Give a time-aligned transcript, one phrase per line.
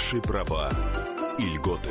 [0.00, 0.70] Ваши права
[1.38, 1.90] и льготы.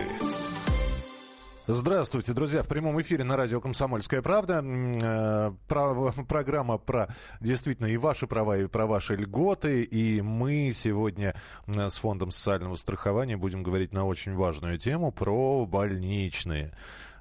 [1.67, 2.63] Здравствуйте, друзья.
[2.63, 4.63] В прямом эфире на радио «Комсомольская правда».
[4.65, 9.83] Э, про, программа про действительно и ваши права, и про ваши льготы.
[9.83, 11.35] И мы сегодня
[11.67, 16.73] с Фондом социального страхования будем говорить на очень важную тему про больничные.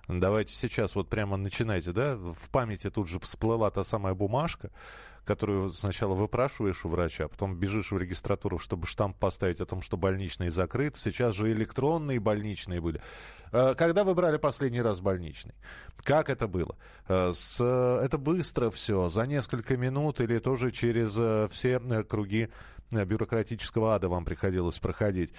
[0.08, 2.16] Давайте сейчас вот прямо начинайте, да?
[2.16, 4.70] В памяти тут же всплыла та самая бумажка,
[5.28, 9.82] которую сначала выпрашиваешь у врача, а потом бежишь в регистратуру, чтобы штамп поставить о том,
[9.82, 10.96] что больничный закрыт.
[10.96, 13.02] Сейчас же электронные больничные были.
[13.52, 15.54] Э, когда вы брали последний раз больничный?
[16.02, 16.76] Как это было?
[17.08, 22.48] Э, с, это быстро все, за несколько минут или тоже через э, все круги
[22.90, 25.34] бюрократического ада вам приходилось проходить.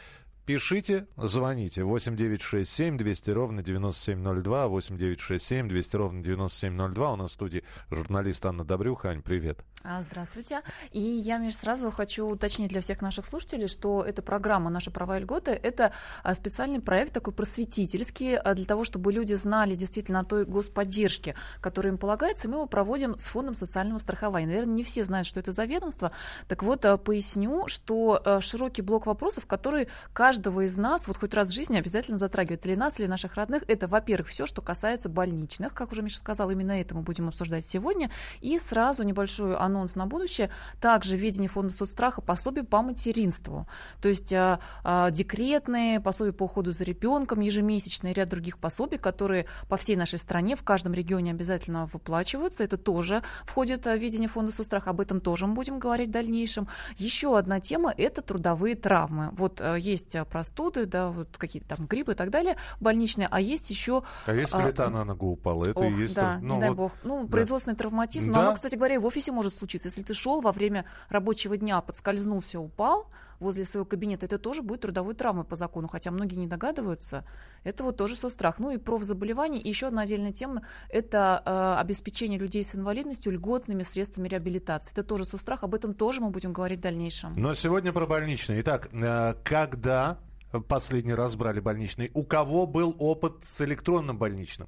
[0.50, 1.84] Пишите, звоните.
[1.84, 4.68] 8 9 6 7 200 ровно 9702.
[4.68, 7.14] 8 9 6 7 200 ровно 9702.
[7.14, 9.10] У нас в студии журналист Анна Добрюха.
[9.10, 9.60] Ань, привет.
[9.82, 10.60] А, здравствуйте.
[10.92, 15.18] И я, Миш, сразу хочу уточнить для всех наших слушателей, что эта программа «Наши права
[15.18, 20.20] и льготы»— это а, специальный проект такой просветительский а, для того, чтобы люди знали действительно
[20.20, 22.50] о той господдержке, которая им полагается.
[22.50, 24.48] Мы его проводим с Фондом социального страхования.
[24.48, 26.12] Наверное, не все знают, что это за ведомство.
[26.50, 31.54] Так вот, поясню, что широкий блок вопросов, который каждого из нас вот хоть раз в
[31.54, 35.94] жизни обязательно затрагивает или нас, или наших родных, это, во-первых, все, что касается больничных, как
[35.94, 40.50] уже Миша сказал, именно это мы будем обсуждать сегодня, и сразу небольшую анонс на будущее,
[40.82, 43.68] также введение фонда соцстраха пособие по материнству.
[44.02, 49.46] То есть а, а, декретные, пособия по уходу за ребенком, ежемесячные, ряд других пособий, которые
[49.68, 52.64] по всей нашей стране, в каждом регионе обязательно выплачиваются.
[52.64, 56.68] Это тоже входит в видение фонда соцстраха, об этом тоже мы будем говорить в дальнейшем.
[56.98, 59.30] Еще одна тема– это трудовые травмы.
[59.34, 63.70] Вот а, есть простуды, да, вот какие-то там гриппы и так далее, больничные, а есть
[63.70, 64.04] еще...
[64.26, 66.16] А есть плита а, на ногу упала, это ох, и есть...
[66.16, 66.92] Да, ну, не вот, дай бог.
[67.04, 67.28] Ну, да.
[67.30, 68.38] производственный травматизм, да?
[68.38, 69.90] но оно, кстати говоря, и в офисе может случиться.
[69.90, 74.82] Если ты шел во время рабочего дня, подскользнулся, упал возле своего кабинета, это тоже будет
[74.82, 77.26] трудовой травмой по закону, хотя многие не догадываются.
[77.64, 78.60] Это вот тоже соцстрах.
[78.60, 79.62] Ну и профзаболевания.
[79.62, 84.92] И еще одна отдельная тема– это э, обеспечение людей с инвалидностью льготными средствами реабилитации.
[84.92, 87.34] Это тоже соцстрах, об этом тоже мы будем говорить в дальнейшем.
[87.36, 88.62] Но сегодня про больничные.
[88.62, 90.20] Итак, э, когда
[90.68, 92.12] последний раз брали больничный?
[92.14, 94.68] У кого был опыт с электронным больничным?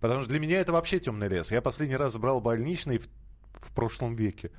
[0.00, 1.52] Потому что для меня это вообще темный лес.
[1.52, 3.08] Я последний раз брал больничный в,
[3.62, 4.50] в прошлом веке.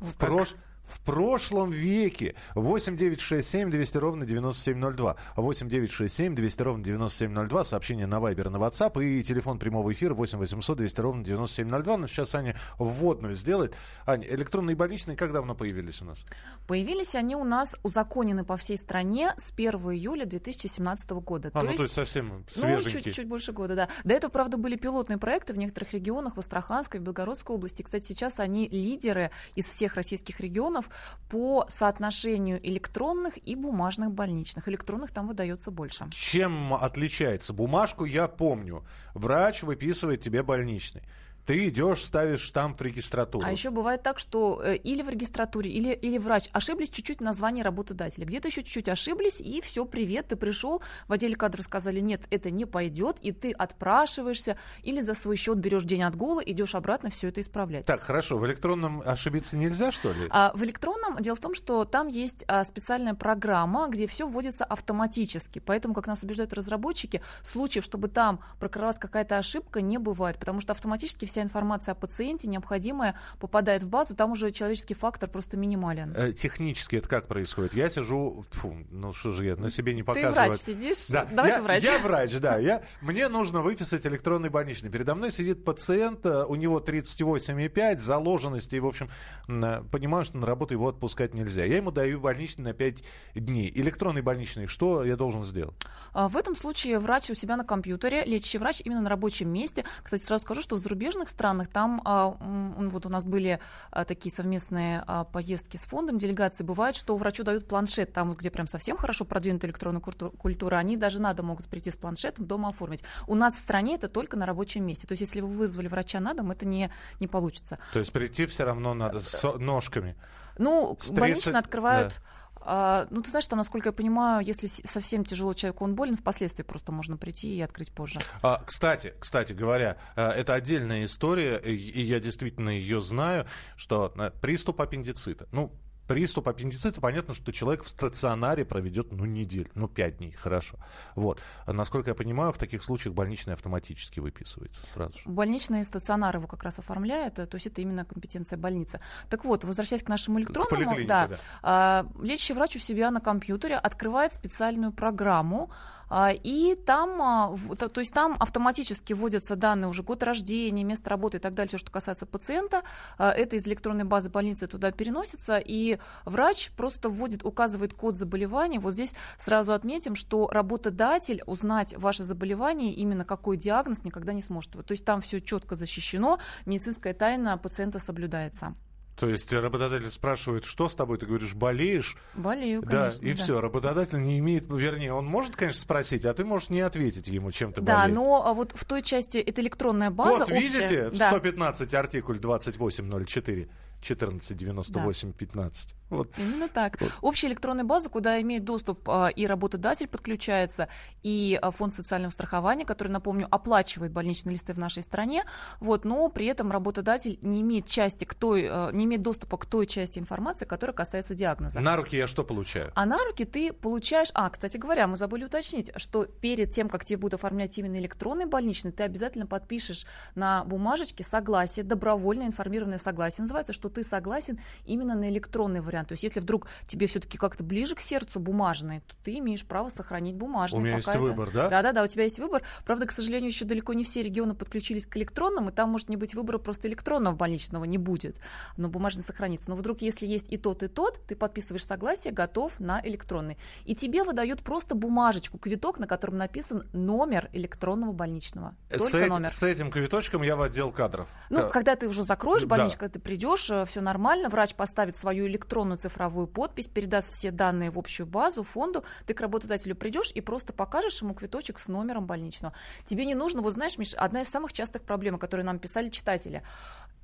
[0.00, 0.54] В, прош
[0.86, 2.34] в прошлом веке.
[2.54, 5.16] 8 9 6 7 200 ровно 9702.
[5.36, 7.64] 8 9 6 7 200 ровно 9702.
[7.64, 11.96] Сообщение на Вайбер, на WhatsApp и телефон прямого эфира 8 800 200 ровно 9702.
[11.96, 13.74] Но сейчас Аня вводную сделает.
[14.06, 16.24] Аня, электронные больничные как давно появились у нас?
[16.66, 21.48] Появились они у нас узаконены по всей стране с 1 июля 2017 года.
[21.48, 22.94] А, то ну есть, то есть совсем свеженькие.
[22.94, 23.88] Ну, чуть, чуть больше года, да.
[24.04, 27.82] До этого, правда, были пилотные проекты в некоторых регионах, в Астраханской, в Белгородской области.
[27.82, 30.90] Кстати, сейчас они лидеры из всех российских регионов регионов
[31.28, 34.68] по соотношению электронных и бумажных больничных.
[34.68, 36.06] Электронных там выдается больше.
[36.10, 37.52] Чем отличается?
[37.52, 38.84] Бумажку я помню.
[39.14, 41.02] Врач выписывает тебе больничный.
[41.46, 43.46] Ты идешь, ставишь штамп в регистратуру.
[43.46, 47.22] А еще бывает так, что э, или в регистратуре, или, или врач ошиблись чуть-чуть в
[47.22, 48.26] названии работодателя.
[48.26, 52.50] Где-то еще чуть-чуть ошиблись, и все, привет, ты пришел, в отделе кадров сказали, нет, это
[52.50, 57.28] не пойдет, и ты отпрашиваешься, или за свой счет берешь день отгула, идешь обратно все
[57.28, 57.84] это исправлять.
[57.84, 60.26] Так, хорошо, в электронном ошибиться нельзя, что ли?
[60.30, 64.64] А, в электронном, дело в том, что там есть а, специальная программа, где все вводится
[64.64, 70.60] автоматически, поэтому, как нас убеждают разработчики, случаев, чтобы там прокралась какая-то ошибка, не бывает, потому
[70.60, 75.28] что автоматически все вся информация о пациенте необходимая попадает в базу, там уже человеческий фактор
[75.28, 76.14] просто минимален.
[76.16, 77.74] Э, технически это как происходит?
[77.74, 80.34] Я сижу, фу, ну что же я на себе не показываю.
[80.34, 81.08] Ты врач сидишь?
[81.08, 81.26] Да.
[81.30, 81.84] Давай я, ты врач.
[81.84, 82.56] Я врач, да.
[82.56, 84.88] Я, мне нужно выписать электронный больничный.
[84.88, 89.10] Передо мной сидит пациент, э, у него 38,5, заложенности, и, в общем,
[89.48, 91.64] э, понимаю, что на работу его отпускать нельзя.
[91.64, 93.04] Я ему даю больничный на 5
[93.34, 93.70] дней.
[93.74, 95.76] Электронный больничный, что я должен сделать?
[96.14, 99.84] А, в этом случае врач у себя на компьютере, лечащий врач именно на рабочем месте.
[100.02, 101.68] Кстати, сразу скажу, что в зарубежных разных странах.
[101.68, 103.60] Там а, вот у нас были
[103.90, 106.64] а, такие совместные а, поездки с фондом делегации.
[106.64, 110.96] Бывает, что врачу дают планшет, там вот где прям совсем хорошо продвинутая электронная культура, они
[110.96, 113.02] даже надо могут прийти с планшетом, дома оформить.
[113.26, 115.06] У нас в стране это только на рабочем месте.
[115.06, 116.90] То есть если вы вызвали врача на дом, это не,
[117.20, 117.78] не получится.
[117.92, 120.16] То есть прийти все равно надо с ножками?
[120.58, 122.14] Ну, больнично открывают...
[122.14, 122.36] Да
[122.68, 126.64] а, ну, ты знаешь, там, насколько я понимаю, если совсем тяжело человеку он болен, впоследствии
[126.64, 128.20] просто можно прийти и открыть позже.
[128.42, 133.46] А, кстати, кстати говоря, э, это отдельная история, и я действительно ее знаю,
[133.76, 135.46] что э, приступ аппендицита.
[135.52, 135.72] Ну,
[136.06, 140.78] приступ аппендицита, понятно, что человек в стационаре проведет, ну, неделю, ну, пять дней, хорошо.
[141.14, 141.40] Вот.
[141.66, 145.28] Насколько я понимаю, в таких случаях больничный автоматически выписывается сразу же.
[145.28, 149.00] Больничный стационар его как раз оформляет, то есть это именно компетенция больницы.
[149.28, 151.36] Так вот, возвращаясь к нашему электронному, К да, да.
[151.62, 155.70] А, лечащий врач у себя на компьютере открывает специальную программу,
[156.10, 161.40] и там, а, то есть там автоматически вводятся данные уже год рождения, место работы и
[161.40, 162.82] так далее, все, что касается пациента.
[163.18, 168.78] А, это из электронной базы больницы туда переносится, и врач просто вводит, указывает код заболевания.
[168.78, 174.72] Вот здесь сразу отметим, что работодатель узнать ваше заболевание, именно какой диагноз, никогда не сможет.
[174.72, 178.74] То есть там все четко защищено, медицинская тайна пациента соблюдается.
[179.16, 182.16] То есть работодатель спрашивает, что с тобой, ты говоришь, болеешь?
[182.34, 183.20] Болею, конечно.
[183.20, 183.42] Да, и да.
[183.42, 187.50] все, работодатель не имеет, вернее, он может, конечно, спросить, а ты можешь не ответить ему,
[187.50, 188.14] чем ты да, болеешь.
[188.14, 190.58] Да, но вот в той части, это электронная база Код общая.
[190.60, 191.10] видите?
[191.14, 191.30] Да.
[191.30, 193.68] 115 артикуль 2804.
[194.00, 195.34] 14 98 да.
[195.38, 195.94] 15.
[196.08, 196.30] Вот.
[196.38, 197.00] Именно так.
[197.00, 197.12] Вот.
[197.20, 200.88] Общая электронная база, куда имеет доступ а, и работодатель подключается,
[201.22, 205.44] и а, фонд социального страхования, который, напомню, оплачивает больничные листы в нашей стране,
[205.80, 209.66] вот, но при этом работодатель не имеет части к той, а, не имеет доступа к
[209.66, 211.80] той части информации, которая касается диагноза.
[211.80, 212.92] На руки я что получаю?
[212.94, 214.28] А на руки ты получаешь...
[214.34, 218.46] А, кстати говоря, мы забыли уточнить, что перед тем, как тебе будут оформлять именно электронный
[218.46, 220.06] больничный, ты обязательно подпишешь
[220.36, 226.08] на бумажечке согласие, добровольное информированное согласие, называется, что ты согласен именно на электронный вариант.
[226.08, 229.88] То есть если вдруг тебе все-таки как-то ближе к сердцу бумажный, то ты имеешь право
[229.88, 230.78] сохранить бумажный.
[230.78, 231.18] У меня есть это...
[231.18, 231.68] выбор, да?
[231.68, 232.62] Да-да-да, у тебя есть выбор.
[232.84, 236.16] Правда, к сожалению, еще далеко не все регионы подключились к электронному, и там может не
[236.16, 238.38] быть выбора просто электронного больничного не будет,
[238.76, 239.70] но бумажный сохранится.
[239.70, 243.58] Но вдруг, если есть и тот, и тот, ты подписываешь согласие, готов на электронный.
[243.84, 248.74] И тебе выдают просто бумажечку, квиток, на котором написан номер электронного больничного.
[248.90, 249.50] Только с, номер.
[249.50, 251.28] с этим квиточком я в отдел кадров.
[251.50, 251.68] Ну, да.
[251.68, 253.06] когда ты уже закроешь больничку, да.
[253.06, 257.90] когда ты придешь, э, все нормально, врач поставит свою электронную цифровую подпись, передаст все данные
[257.90, 262.26] в общую базу, фонду, ты к работодателю придешь и просто покажешь ему квиточек с номером
[262.26, 262.74] больничного.
[263.04, 266.62] Тебе не нужно, вот знаешь, Миш, одна из самых частых проблем, которые нам писали читатели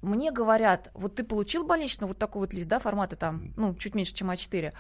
[0.03, 3.95] мне говорят, вот ты получил больничный вот такой вот лист, да, формата там, ну, чуть
[3.95, 4.73] меньше, чем А4,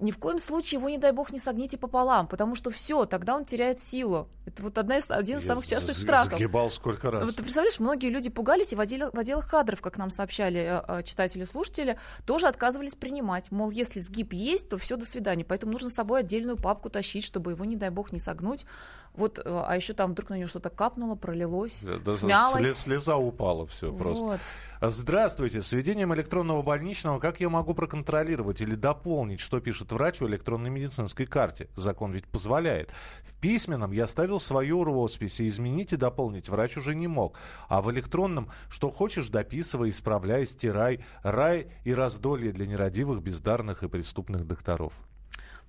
[0.00, 3.36] ни в коем случае его, не дай бог, не согните пополам, потому что все, тогда
[3.36, 4.28] он теряет силу.
[4.46, 6.32] Это вот одна из, один из самых частых страхов.
[6.32, 7.22] Загибал сколько раз.
[7.22, 10.60] Вот ты представляешь, многие люди пугались, и в, отделе, в отделах кадров, как нам сообщали
[10.60, 13.50] э, э, читатели, слушатели, тоже отказывались принимать.
[13.52, 15.44] Мол, если сгиб есть, то все, до свидания.
[15.44, 18.64] Поэтому нужно с собой отдельную папку тащить, чтобы его, не дай бог, не согнуть.
[19.14, 22.76] Вот, э, а еще там вдруг на него что-то капнуло, пролилось, да, да, смялось.
[22.76, 24.24] Слеза упала, все просто.
[24.24, 24.40] Вот.
[24.82, 25.60] Здравствуйте.
[25.60, 30.70] С введением электронного больничного как я могу проконтролировать или дополнить, что пишет врач в электронной
[30.70, 31.68] медицинской карте?
[31.76, 32.90] Закон ведь позволяет.
[33.24, 37.36] В письменном я ставил свою роспись, и изменить и дополнить врач уже не мог.
[37.68, 41.04] А в электронном, что хочешь, дописывай, исправляй, стирай.
[41.22, 44.94] Рай и раздолье для нерадивых, бездарных и преступных докторов.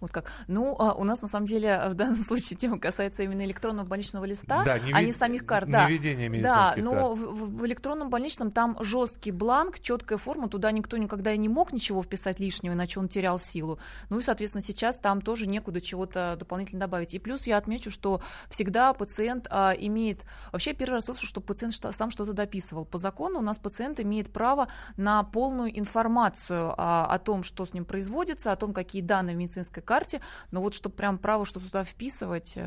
[0.01, 0.31] Вот как.
[0.48, 4.25] Ну, а у нас на самом деле в данном случае тема касается именно электронного больничного
[4.25, 5.68] листа, да, не а не самих карт.
[5.68, 10.71] Не да, ведения да, но в, в электронном больничном там жесткий бланк, четкая форма, туда
[10.71, 13.80] никто никогда и не мог ничего вписать лишнего, иначе он терял силу.
[14.09, 17.13] Ну и, соответственно, сейчас там тоже некуда чего-то дополнительно добавить.
[17.13, 20.25] И плюс я отмечу, что всегда пациент а, имеет...
[20.51, 22.86] Вообще, первый раз слышу, что пациент что, сам что-то дописывал.
[22.86, 24.68] По закону у нас пациент имеет право
[24.98, 29.39] на полную информацию а, о том, что с ним производится, о том, какие данные в
[29.39, 30.21] медицинской карте,
[30.51, 32.57] но вот чтобы прям право что туда вписывать,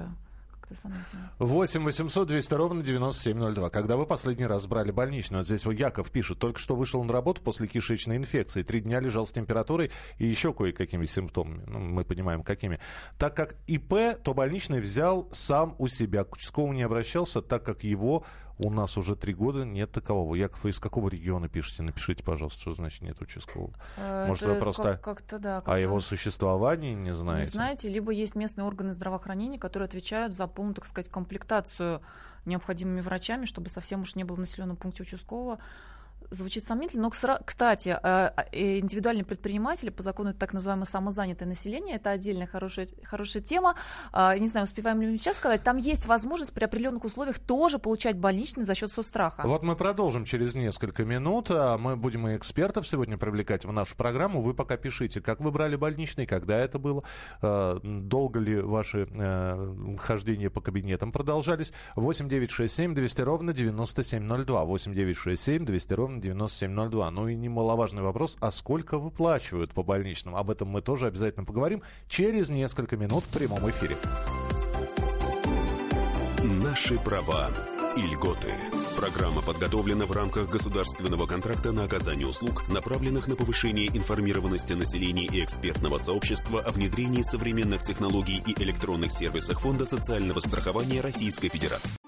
[0.64, 1.30] как-то сомнительно.
[1.38, 3.70] 8 800 200 ровно 9702.
[3.70, 5.40] Когда вы последний раз брали больничную?
[5.40, 6.38] Вот здесь вот Яков пишет.
[6.38, 8.62] Только что вышел на работу после кишечной инфекции.
[8.62, 11.64] Три дня лежал с температурой и еще кое-какими симптомами.
[11.66, 12.78] Ну, мы понимаем, какими.
[13.18, 16.24] Так как ИП, то больничный взял сам у себя.
[16.24, 18.26] К участковому не обращался, так как его
[18.58, 20.34] у нас уже три года нет такового.
[20.34, 21.82] Яков, вы из какого региона пишете?
[21.82, 23.72] Напишите, пожалуйста, что значит нет участкового.
[23.96, 27.46] Э, Может, вы просто как- то да, как о его существовании не знаете?
[27.46, 32.00] Не знаете, либо есть местные органы здравоохранения, которые отвечают за полную, так сказать, комплектацию
[32.44, 35.58] необходимыми врачами, чтобы совсем уж не было в населенном пункте участкового
[36.30, 41.96] звучит сомнительно, но, кстати, э, э, индивидуальные предприниматели по закону это так называемое самозанятое население,
[41.96, 43.74] это отдельная хорошая, хорошая тема.
[44.12, 47.78] А, не знаю, успеваем ли мы сейчас сказать, там есть возможность при определенных условиях тоже
[47.78, 49.42] получать больничный за счет соцстраха.
[49.46, 51.50] Вот мы продолжим через несколько минут.
[51.50, 54.40] А мы будем и экспертов сегодня привлекать в нашу программу.
[54.40, 57.04] Вы пока пишите, как вы брали больничный, когда это было,
[57.42, 61.72] а, долго ли ваши э, хождения по кабинетам продолжались.
[61.96, 64.64] 8 9 6 7 200 ровно 9702.
[64.64, 67.10] 8 9 6 7 200 ровно 9702.
[67.10, 70.36] Ну и немаловажный вопрос, а сколько выплачивают по больничным?
[70.36, 73.96] Об этом мы тоже обязательно поговорим через несколько минут в прямом эфире.
[76.42, 77.50] Наши права
[77.96, 78.52] и льготы.
[78.96, 85.42] Программа подготовлена в рамках государственного контракта на оказание услуг, направленных на повышение информированности населения и
[85.42, 92.03] экспертного сообщества о внедрении современных технологий и электронных сервисах Фонда социального страхования Российской Федерации.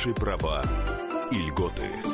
[0.00, 0.62] Наши права
[1.30, 2.09] и льготы.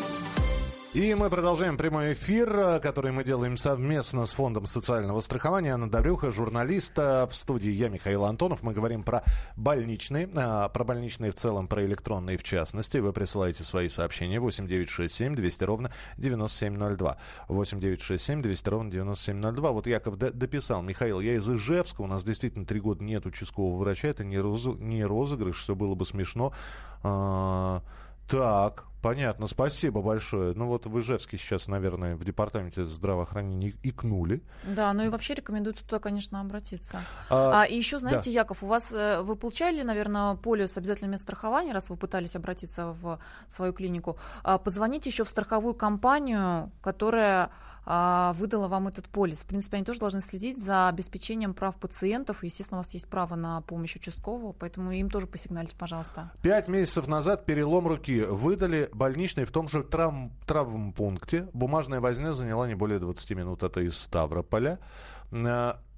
[0.96, 5.74] И мы продолжаем прямой эфир, который мы делаем совместно с Фондом социального страхования.
[5.74, 6.96] Анна Даврюха, журналист.
[6.96, 8.62] В студии я, Михаил Антонов.
[8.62, 9.22] Мы говорим про
[9.56, 12.96] больничные, а, про больничные в целом, про электронные в частности.
[12.96, 17.18] Вы присылаете свои сообщения 8967 200 ровно 9702.
[17.48, 19.72] 8967 200 ровно 9702.
[19.72, 20.80] Вот Яков дописал.
[20.80, 22.00] Михаил, я из Ижевска.
[22.00, 24.08] У нас действительно три года нет участкового врача.
[24.08, 26.54] Это не, розыгрыш, все было бы смешно.
[27.02, 27.82] А,
[28.28, 30.54] так, понятно, спасибо большое.
[30.54, 34.42] Ну вот в Ижевске сейчас, наверное, в департаменте здравоохранения икнули.
[34.64, 37.00] Да, ну и вообще рекомендую туда, конечно, обратиться.
[37.30, 38.40] А, а и еще, знаете, да.
[38.40, 43.20] Яков, у вас э, вы получали, наверное, полис обязательного страхования, раз вы пытались обратиться в
[43.46, 44.18] свою клинику.
[44.42, 47.50] А, позвоните еще в страховую компанию, которая
[47.86, 49.42] выдала вам этот полис.
[49.42, 52.42] В принципе, они тоже должны следить за обеспечением прав пациентов.
[52.42, 56.32] Естественно, у вас есть право на помощь участкового, поэтому им тоже посигнальте, пожалуйста.
[56.42, 61.48] Пять месяцев назад перелом руки выдали больничный в том же травм, травмпункте.
[61.52, 63.62] Бумажная возня заняла не более 20 минут.
[63.62, 64.80] Это из Ставрополя.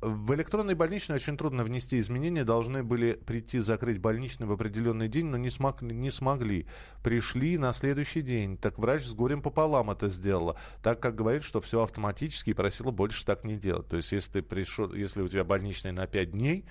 [0.01, 2.45] В электронной больничной очень трудно внести изменения.
[2.45, 6.69] Должны были прийти закрыть больничный в определенный день, но не, смог, не смогли.
[7.03, 8.57] Пришли на следующий день.
[8.57, 10.57] Так врач с горем пополам это сделала.
[10.85, 13.89] Так как говорит, что все автоматически и просила больше так не делать.
[13.89, 16.65] То есть, если, ты пришел, если у тебя больничный на 5 дней,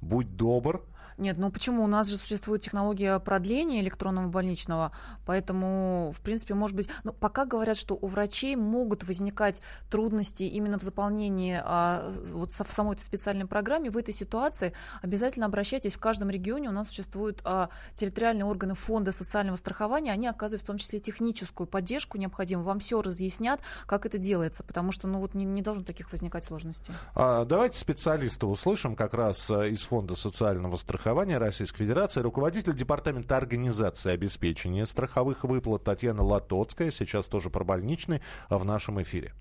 [0.00, 0.82] будь добр,
[1.22, 1.84] нет, ну почему?
[1.84, 4.92] У нас же существует технология продления электронного больничного,
[5.24, 6.88] поэтому, в принципе, может быть...
[7.04, 12.72] Ну, пока говорят, что у врачей могут возникать трудности именно в заполнении а, вот в
[12.72, 15.94] самой этой специальной программе, в этой ситуации обязательно обращайтесь.
[15.94, 20.66] В каждом регионе у нас существуют а, территориальные органы фонда социального страхования, они оказывают в
[20.66, 25.34] том числе техническую поддержку необходимую, вам все разъяснят, как это делается, потому что, ну, вот
[25.34, 26.92] не, не должно таких возникать сложностей.
[27.14, 32.74] А, давайте специалиста услышим как раз а, из фонда социального страхования страхования Российской Федерации, руководитель
[32.74, 39.32] Департамента организации обеспечения страховых выплат Татьяна Латоцкая, сейчас тоже про больничный, в нашем эфире.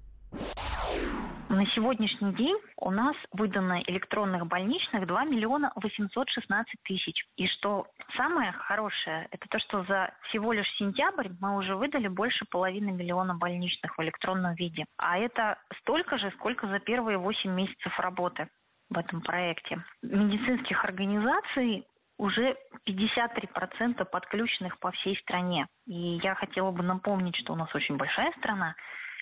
[1.48, 7.24] На сегодняшний день у нас выдано электронных больничных 2 миллиона 816 тысяч.
[7.38, 7.88] И что
[8.18, 13.36] самое хорошее, это то, что за всего лишь сентябрь мы уже выдали больше половины миллиона
[13.36, 14.84] больничных в электронном виде.
[14.98, 18.50] А это столько же, сколько за первые 8 месяцев работы
[18.92, 19.84] в этом проекте.
[20.04, 22.56] Медицинских организаций уже
[22.88, 25.66] 53% подключенных по всей стране.
[25.88, 28.76] И я хотела бы напомнить, что у нас очень большая страна,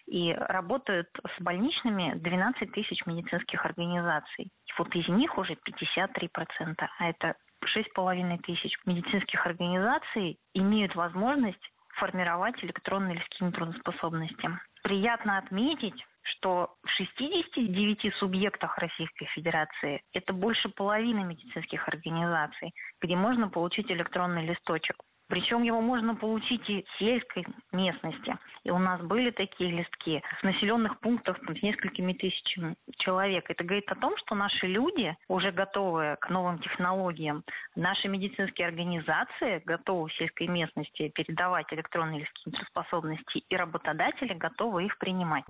[0.08, 1.08] и работают
[1.38, 4.46] с больничными 12 тысяч медицинских организаций.
[4.46, 12.62] И вот из них уже 53%, а это 6,5 тысяч медицинских организаций имеют возможность формировать
[12.64, 14.50] электронные листки нетрудоспособности.
[14.82, 23.50] Приятно отметить, что в 69 субъектах Российской Федерации это больше половины медицинских организаций, где можно
[23.50, 24.96] получить электронный листочек.
[25.30, 28.36] Причем его можно получить и в сельской местности.
[28.64, 33.46] И у нас были такие листки в населенных пунктах там, с несколькими тысячами человек.
[33.48, 37.44] Это говорит о том, что наши люди уже готовы к новым технологиям.
[37.76, 44.98] Наши медицинские организации готовы в сельской местности передавать электронные листки трудоспособности, и работодатели готовы их
[44.98, 45.44] принимать.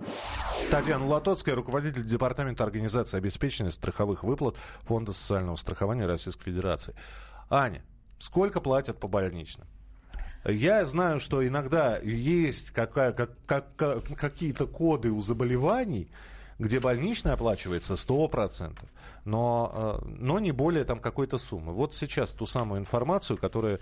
[0.70, 6.94] Татьяна Латоцкая, руководитель Департамента организации обеспечения страховых выплат Фонда социального страхования Российской Федерации.
[7.50, 7.82] Аня,
[8.20, 9.66] сколько платят по больничным?
[10.44, 13.74] Я знаю, что иногда есть какая, как, как,
[14.16, 16.08] какие-то коды у заболеваний,
[16.60, 18.78] где больничная оплачивается 100%
[19.24, 21.72] но, э, но не более там какой-то суммы.
[21.72, 23.78] Вот сейчас ту самую информацию, которая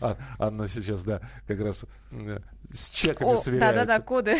[0.38, 2.38] Анна сейчас, да, как раз э,
[2.70, 3.84] с чеками О, сверяется.
[3.84, 4.36] Да-да-да, коды.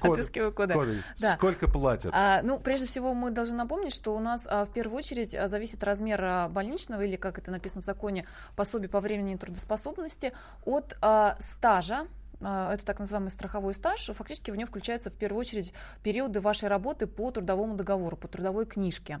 [0.00, 0.74] Код, Отыскиваю коды.
[0.74, 1.02] коды.
[1.20, 1.34] Да.
[1.36, 2.12] Сколько платят?
[2.14, 5.48] А, ну, прежде всего, мы должны напомнить, что у нас а, в первую очередь а,
[5.48, 10.32] зависит размер а, больничного или, как это написано в законе, пособия по времени трудоспособности
[10.64, 12.06] от а, стажа
[12.42, 15.72] это так называемый страховой стаж, фактически в него включается в первую очередь
[16.02, 19.20] периоды вашей работы по трудовому договору, по трудовой книжке.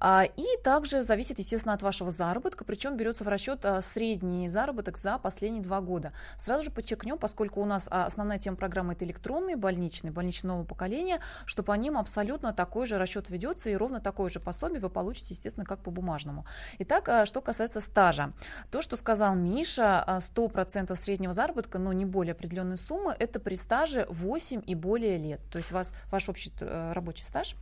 [0.00, 4.96] А, и также зависит, естественно, от вашего заработка, причем берется в расчет а, средний заработок
[4.96, 6.12] за последние два года.
[6.36, 11.20] Сразу же подчеркнем, поскольку у нас основная тема программы это электронные больничные, больничные нового поколения,
[11.46, 15.34] что по ним абсолютно такой же расчет ведется и ровно такое же пособие вы получите,
[15.34, 16.46] естественно, как по бумажному.
[16.78, 18.32] Итак, что касается стажа.
[18.70, 24.06] То, что сказал Миша, 100% среднего заработка, но не более определенной суммы, это при стаже
[24.08, 25.40] 8 и более лет.
[25.50, 27.56] То есть у вас, ваш общий э, рабочий стаж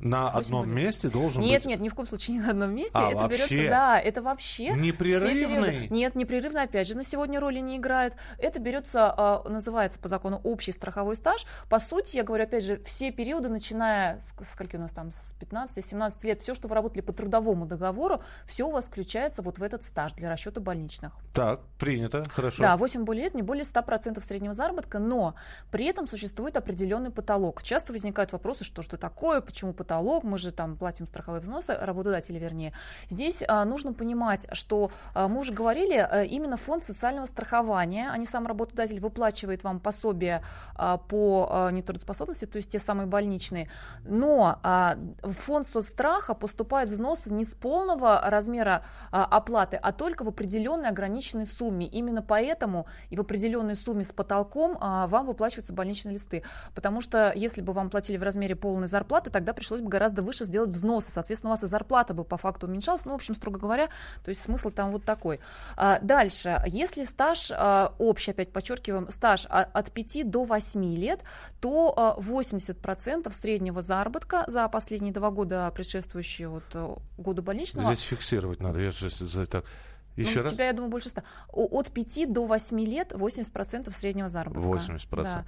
[0.00, 1.64] На одном месте должен нет, быть...
[1.66, 2.92] Нет, нет, ни в коем случае не на одном месте.
[2.94, 3.54] А, это вообще?
[3.54, 4.72] берется, да, это вообще...
[4.74, 5.88] Непрерывный?
[5.90, 8.14] Нет, непрерывный, опять же, на сегодня роли не играет.
[8.38, 11.46] Это берется, а, называется по закону общий страховой стаж.
[11.68, 15.34] По сути, я говорю, опять же, все периоды, начиная с скольки у нас там, с
[15.40, 19.62] 15-17 лет, все, что вы работали по трудовому договору, все у вас включается вот в
[19.62, 21.12] этот стаж для расчета больничных.
[21.34, 22.62] Так, принято, хорошо.
[22.62, 25.34] Да, 8 более лет, не более 100% среднего заработка, но
[25.72, 27.62] при этом существует определенный потолок.
[27.62, 29.87] Часто возникают вопросы, что что такое, почему потолок,
[30.22, 32.72] мы же там платим страховые взносы, работодатели вернее.
[33.08, 38.18] Здесь а, нужно понимать, что а, мы уже говорили, а, именно фонд социального страхования, а
[38.18, 40.42] не сам работодатель, выплачивает вам пособие
[40.74, 43.70] а, по нетрудоспособности, то есть те самые больничные.
[44.04, 44.58] Но
[45.22, 51.46] в фонд соцстраха поступают взносы не с полного размера оплаты, а только в определенной ограниченной
[51.46, 51.86] сумме.
[51.86, 56.42] Именно поэтому и в определенной сумме с потолком вам выплачиваются больничные листы.
[56.74, 60.44] Потому что если бы вам платили в размере полной зарплаты, тогда пришлось бы гораздо выше
[60.44, 61.10] сделать взносы.
[61.10, 63.04] Соответственно, у вас и зарплата бы по факту уменьшалась.
[63.04, 63.88] Ну, в общем, строго говоря,
[64.24, 65.40] то есть смысл там вот такой.
[65.76, 66.62] А, дальше.
[66.66, 71.22] Если стаж а, общий, опять подчеркиваем, стаж от 5 до 8 лет,
[71.60, 77.86] то 80% среднего заработка за последние два года, предшествующие вот э, году больничного.
[77.92, 78.80] Здесь фиксировать надо.
[78.80, 79.64] Я же так
[80.22, 80.52] еще ну, раз?
[80.52, 81.22] У тебя, я думаю, больше 100.
[81.52, 84.68] От 5 до 8 лет 80% среднего заработка.
[84.68, 85.22] 80%.
[85.22, 85.44] Да.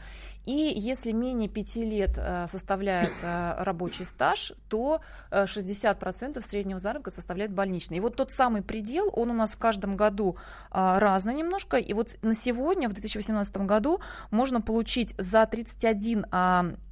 [0.46, 5.00] И если менее 5 лет э, составляет э, рабочий стаж, то
[5.30, 7.98] 60% э, среднего заработка составляет больничный.
[7.98, 10.36] И вот тот самый предел, он у нас в каждом году
[10.70, 11.76] разный немножко.
[11.76, 14.00] И вот на сегодня, в 2018 году,
[14.30, 16.26] можно получить за 31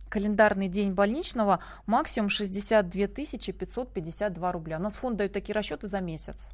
[0.09, 4.79] календарный день больничного максимум 62 552 рубля.
[4.79, 6.51] У нас фонд дает такие расчеты за месяц.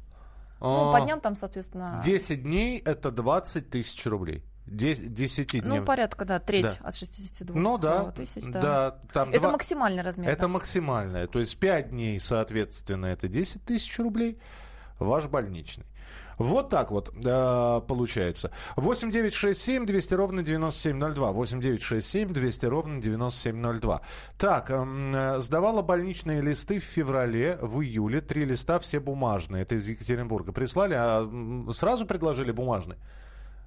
[0.65, 2.01] Ну, по дням там, соответственно...
[2.03, 4.43] 10 дней– это 20 тысяч рублей.
[4.65, 5.61] 10 дней.
[5.61, 6.87] Ну, порядка, да, треть да.
[6.87, 8.45] от 62 ну, да, тысяч.
[8.47, 9.51] Да, да там это 2...
[9.51, 10.29] максимальный размер.
[10.29, 10.47] Это да.
[10.47, 11.27] максимальное.
[11.27, 14.39] То есть 5 дней, соответственно, это 10 тысяч рублей.
[14.97, 15.85] Ваш больничный.
[16.37, 18.51] Вот так вот э, получается.
[18.75, 21.31] 8 9 6 7 200 ровно 9702.
[21.31, 24.01] 8 9 6 7 200 ровно 9702.
[24.37, 28.21] Так, эм, э, сдавала больничные листы в феврале, в июле.
[28.21, 29.63] Три листа, все бумажные.
[29.63, 30.51] Это из Екатеринбурга.
[30.51, 31.29] Прислали, а
[31.73, 32.99] сразу предложили бумажные?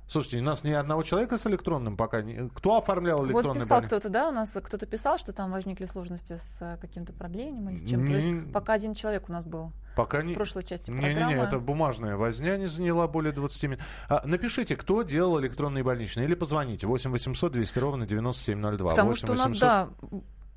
[0.09, 2.49] Слушайте, у нас ни одного человека с электронным пока не...
[2.49, 6.39] Кто оформлял электронный Вот писал кто-то, да, у нас кто-то писал, что там возникли сложности
[6.39, 8.13] с э, каким-то проблемами или с чем-то.
[8.13, 8.53] Не...
[8.53, 10.35] пока один человек у нас был пока в не...
[10.35, 11.33] прошлой части не, программы.
[11.33, 13.81] Не-не-не, это бумажная возня не заняла более 20 минут.
[14.09, 18.91] А, напишите, кто делал электронные больничные, или позвоните 8 800 200 ровно 9702.
[18.91, 19.61] Потому 8 что у нас, 800...
[19.61, 19.89] да,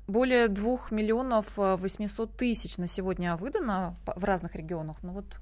[0.06, 4.96] более 2 миллионов 800 э, тысяч на сегодня выдано в разных регионах.
[5.02, 5.40] Ну вот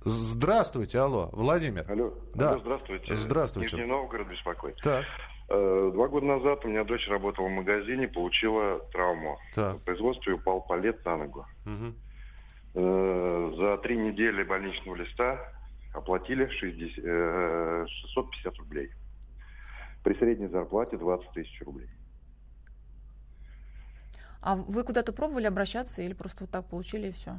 [0.00, 1.90] Здравствуйте, алло, Владимир.
[1.90, 2.50] Алло, да.
[2.50, 3.14] алло здравствуйте.
[3.14, 3.76] Здравствуйте.
[3.76, 4.76] Нижний Новгород беспокоит.
[4.82, 5.04] Так.
[5.48, 9.38] Э, два года назад у меня дочь работала в магазине, получила травму.
[9.54, 9.74] Так.
[9.76, 11.46] В производстве упал палет на ногу.
[11.66, 11.94] Угу.
[12.74, 15.40] За три недели больничного листа
[15.94, 18.90] оплатили 60, 650 э, рублей.
[20.04, 21.88] При средней зарплате 20 тысяч рублей.
[24.40, 27.32] А вы куда-то пробовали обращаться или просто вот так получили и все?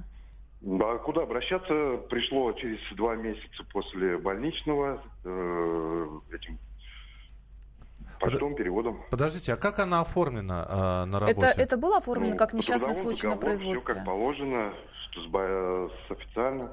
[0.62, 1.98] А куда обращаться?
[2.10, 6.60] Пришло через два месяца после больничного э, этим
[8.19, 9.02] почтовым переводом.
[9.10, 11.48] Подождите, а как она оформлена э, на работе?
[11.48, 13.86] Это, это было оформлено ну, как несчастный случай договор, на производстве?
[13.86, 14.74] Все как положено,
[15.15, 16.72] с, с официально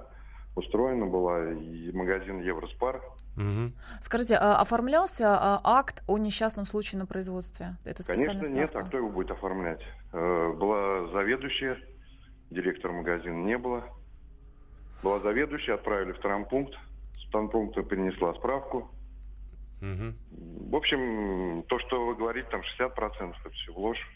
[0.57, 3.03] устроена была и магазин Евроспар.
[3.37, 3.73] Угу.
[4.01, 7.77] Скажите, а оформлялся а, акт о несчастном случае на производстве?
[7.85, 9.83] Это Конечно нет, а кто его будет оформлять?
[10.13, 11.79] Э, была заведующая
[12.51, 13.85] директора магазина не было.
[15.03, 16.75] Была заведующая, отправили в травмпункт.
[17.15, 18.91] С травмпункта принесла справку.
[19.83, 20.71] Угу.
[20.71, 24.11] В общем, то, что вы говорите, там 60% это все ложь.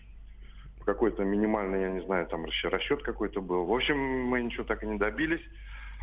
[0.85, 3.67] Какой-то минимальный, я не знаю, там расчет какой-то был.
[3.67, 5.43] В общем, мы ничего так и не добились.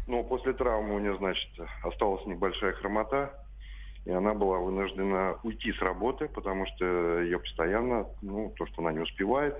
[0.05, 1.49] Но после травмы у нее, значит,
[1.83, 3.33] осталась небольшая хромота.
[4.05, 8.93] И она была вынуждена уйти с работы, потому что ее постоянно, ну, то, что она
[8.93, 9.53] не успевает,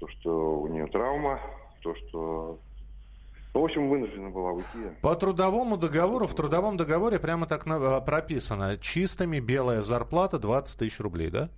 [0.00, 1.38] то, что у нее травма,
[1.82, 2.58] то, что
[3.54, 4.68] ну, в общем, вынуждена была уйти.
[5.02, 11.00] По трудовому договору, в трудовом договоре прямо так на, прописано, чистыми белая зарплата 20 тысяч
[11.00, 11.48] рублей, да?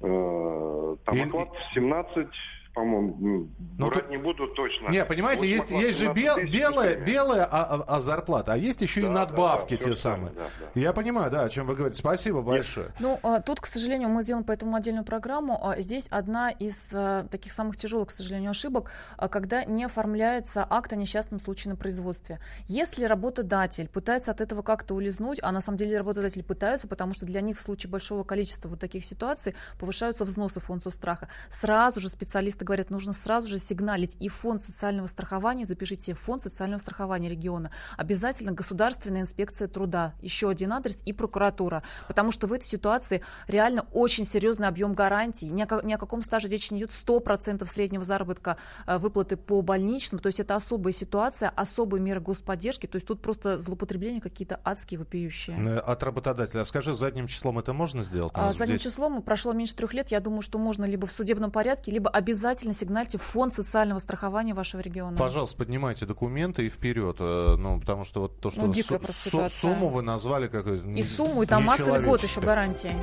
[0.00, 2.28] Э, там оклад 17
[2.76, 4.02] по-моему, ну, то...
[4.10, 4.90] не буду точно.
[4.90, 9.00] Не, понимаете, есть, есть же бел, белая, белая а, а, а зарплата, а есть еще
[9.00, 10.32] да, и надбавки да, да, те самые.
[10.34, 10.80] Да, да.
[10.80, 11.98] Я понимаю, да, о чем вы говорите.
[11.98, 12.88] Спасибо большое.
[13.00, 15.58] Ну, а, тут, к сожалению, мы сделаем по этому отдельную программу.
[15.66, 20.66] А, здесь одна из а, таких самых тяжелых, к сожалению, ошибок, а, когда не оформляется
[20.68, 22.40] акт о несчастном случае на производстве.
[22.68, 27.24] Если работодатель пытается от этого как-то улизнуть, а на самом деле работодатели пытаются, потому что
[27.24, 32.10] для них в случае большого количества вот таких ситуаций повышаются взносы фонда страха, сразу же
[32.10, 37.70] специалисты говорят, нужно сразу же сигналить и фонд социального страхования, запишите фонд социального страхования региона,
[37.96, 43.86] обязательно государственная инспекция труда, еще один адрес и прокуратура, потому что в этой ситуации реально
[43.92, 48.04] очень серьезный объем гарантий, ни о, ни о каком стаже речь не идет, 100% среднего
[48.04, 53.06] заработка э, выплаты по больничным, то есть это особая ситуация, особые меры господдержки, то есть
[53.06, 55.56] тут просто злоупотребления какие-то адские, вопиющие.
[55.56, 56.62] Э, от работодателя.
[56.62, 58.32] А скажи, задним числом это можно сделать?
[58.34, 58.92] А, задним здесь...
[58.92, 62.55] числом прошло меньше трех лет, я думаю, что можно либо в судебном порядке, либо обязательно
[62.72, 65.16] сигнальте фонд социального страхования вашего региона.
[65.16, 69.48] Пожалуйста, поднимайте документы и вперед, э, ну, потому что вот то, что ну, су- су-
[69.50, 72.94] сумму вы назвали как И сумму, и там масса льгот еще гарантии.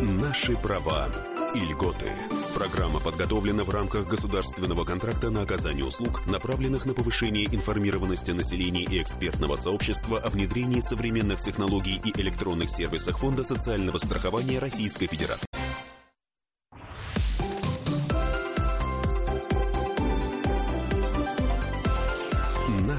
[0.00, 1.08] Наши права
[1.54, 2.10] и льготы.
[2.54, 9.00] Программа подготовлена в рамках государственного контракта на оказание услуг, направленных на повышение информированности населения и
[9.02, 15.46] экспертного сообщества о внедрении современных технологий и электронных сервисах Фонда социального страхования Российской Федерации.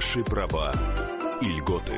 [0.03, 0.71] Наши права
[1.41, 1.93] и льготы.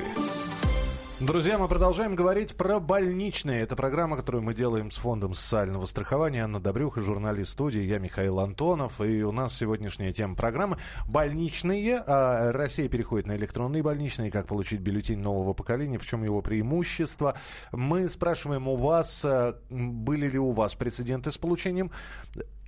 [1.19, 3.61] Друзья, мы продолжаем говорить про больничные.
[3.61, 6.43] Это программа, которую мы делаем с Фондом социального страхования.
[6.43, 9.01] Анна Добрюха, журналист студии, я Михаил Антонов.
[9.01, 12.03] И у нас сегодняшняя тема программы «Больничные».
[12.05, 14.31] А Россия переходит на электронные больничные.
[14.31, 17.35] Как получить бюллетень нового поколения, в чем его преимущество.
[17.71, 21.89] Мы спрашиваем у вас, а, были ли у вас прецеденты с получением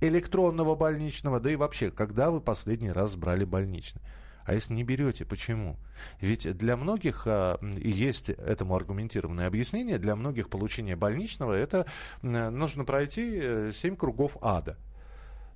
[0.00, 4.02] электронного больничного, да и вообще, когда вы последний раз брали больничный.
[4.48, 5.76] А если не берете, почему?
[6.22, 11.84] Ведь для многих, а, и есть этому аргументированное объяснение, для многих получение больничного это
[12.22, 14.78] нужно пройти 7 э, кругов ада.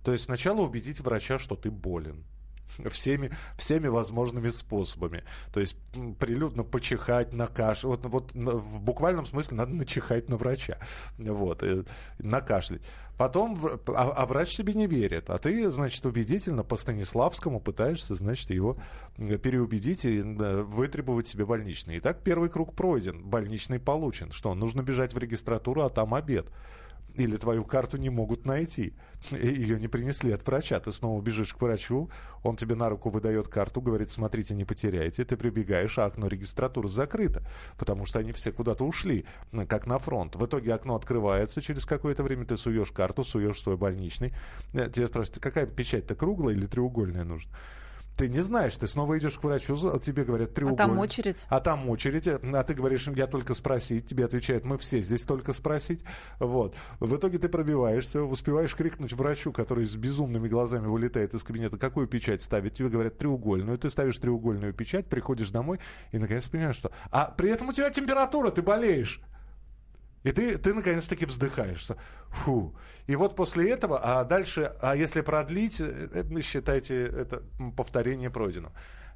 [0.04, 2.22] То есть сначала убедить врача, что ты болен
[2.90, 5.24] всеми, всеми возможными способами.
[5.52, 5.76] То есть
[6.18, 7.84] прилюдно почихать на каш.
[7.84, 10.78] Вот, вот в буквальном смысле надо начихать на врача.
[11.18, 11.84] Вот, э,
[12.18, 12.82] накашлять.
[13.18, 15.30] Потом, а, а врач тебе не верит.
[15.30, 18.78] А ты, значит, убедительно по Станиславскому пытаешься, значит, его
[19.16, 21.98] переубедить и вытребовать себе больничный.
[21.98, 24.32] Итак, первый круг пройден, больничный получен.
[24.32, 26.46] Что, нужно бежать в регистратуру, а там обед
[27.14, 28.94] или твою карту не могут найти.
[29.30, 30.80] Ее не принесли от врача.
[30.80, 32.10] Ты снова бежишь к врачу,
[32.42, 35.24] он тебе на руку выдает карту, говорит, смотрите, не потеряйте.
[35.24, 37.42] Ты прибегаешь, а окно регистратуры закрыто,
[37.78, 39.24] потому что они все куда-то ушли,
[39.68, 40.36] как на фронт.
[40.36, 44.32] В итоге окно открывается, через какое-то время ты суешь карту, суешь свой больничный.
[44.72, 47.52] Э, тебя спрашивают, какая печать-то круглая или треугольная нужна?
[48.16, 50.80] Ты не знаешь, ты снова идешь к врачу, тебе говорят треугольник.
[50.80, 51.46] А там очередь.
[51.48, 55.52] А там очередь, а ты говоришь, я только спросить, тебе отвечают, мы все здесь только
[55.52, 56.04] спросить.
[56.38, 56.74] Вот.
[57.00, 62.06] В итоге ты пробиваешься, успеваешь крикнуть врачу, который с безумными глазами вылетает из кабинета, какую
[62.06, 62.74] печать ставить.
[62.74, 66.92] Тебе говорят треугольную, ты ставишь треугольную печать, приходишь домой и наконец понимаешь, что...
[67.10, 69.20] А при этом у тебя температура, ты болеешь.
[70.24, 71.96] И ты, ты наконец-таки вздыхаешь, что
[72.28, 72.74] фу.
[73.06, 77.42] И вот после этого, а дальше, а если продлить, э, это, считайте, это
[77.76, 78.72] повторение пройдено.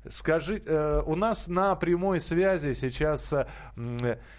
[0.09, 3.47] Скажите, э, у нас на прямой связи сейчас э,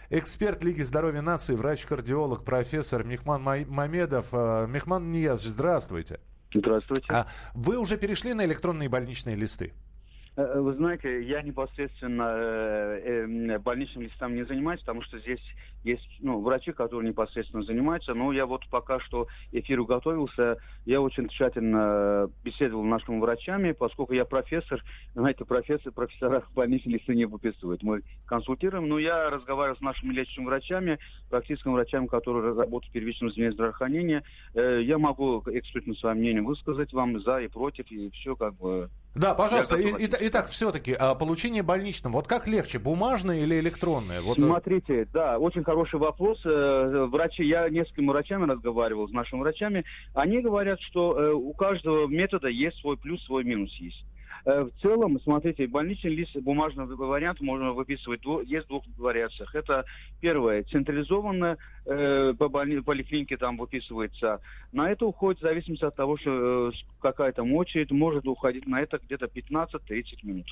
[0.09, 4.27] эксперт Лиги здоровья нации, врач-кардиолог, профессор Мехман Мамедов.
[4.31, 6.19] Э, Мехман Нияз, здравствуйте.
[6.53, 7.05] Здравствуйте.
[7.09, 9.73] А вы уже перешли на электронные больничные листы?
[10.37, 15.41] Вы знаете, я непосредственно больничным листом не занимаюсь, потому что здесь
[15.87, 18.13] есть ну, врачи, которые непосредственно занимаются.
[18.13, 24.13] Но я вот пока что эфиру готовился, я очень тщательно беседовал с нашими врачами, поскольку
[24.13, 24.83] я профессор,
[25.15, 27.83] знаете, профессор, профессора больничные листы не выписывают.
[27.83, 33.29] Мы консультируем, но я разговаривал с нашими лечащими врачами, практическими врачами, которые работают в первичном
[33.31, 34.23] звене здравоохранения.
[34.53, 38.89] Э, я могу экспертно свое мнение высказать вам за и против, и все как бы
[39.17, 39.77] да, пожалуйста.
[39.77, 44.21] И, и, итак, все-таки а, получение больничного, вот как легче, бумажное или электронное?
[44.21, 44.37] Вот...
[44.37, 46.41] Э, Смотрите, да, очень хороший вопрос.
[46.43, 49.85] Э, врачи, я несколькими врачами разговаривал, с нашими врачами.
[50.15, 54.03] Они говорят, что э, у каждого метода есть свой плюс, свой минус есть.
[54.45, 59.53] Э, в целом, смотрите, больничный лист, бумажный вариант можно выписывать есть в двух вариациях.
[59.55, 59.85] Это
[60.21, 64.41] первое, централизованно э, по больни, поликлинике там выписывается.
[64.71, 66.71] На это уходит, в зависимости от того, что э,
[67.01, 70.47] какая там очередь, может уходить на это где-то 15-30 минут.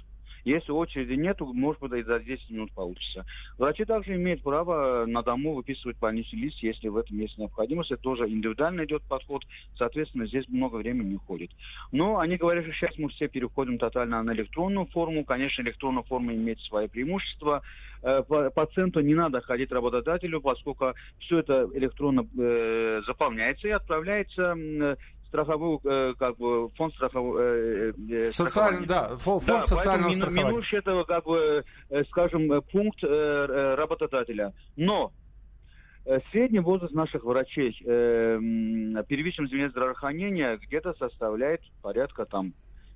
[0.45, 3.25] Если очереди нет, может быть, и за 10 минут получится.
[3.57, 7.91] Врачи также имеют право на дому выписывать больничный лист, если в этом есть необходимость.
[7.91, 9.43] Это тоже индивидуально идет подход.
[9.75, 11.49] Соответственно, здесь много времени уходит.
[11.91, 15.23] Но они говорят, что сейчас мы все переходим тотально на электронную форму.
[15.25, 17.61] Конечно, электронная форма имеет свои преимущества.
[18.01, 24.55] Э, пациенту не надо ходить работодателю, поскольку все это электронно э, заполняется и отправляется
[25.35, 27.39] страховую, э, как бы, фонд страхового...
[27.39, 30.47] Э, Социальный, да, фонд да, социального страхования.
[30.47, 31.63] Минуешь этого, как бы,
[32.09, 34.53] скажем, пункт работодателя.
[34.75, 35.11] Но
[36.31, 38.39] средний возраст наших врачей э,
[39.07, 42.53] первичного звена здравоохранения где-то составляет порядка там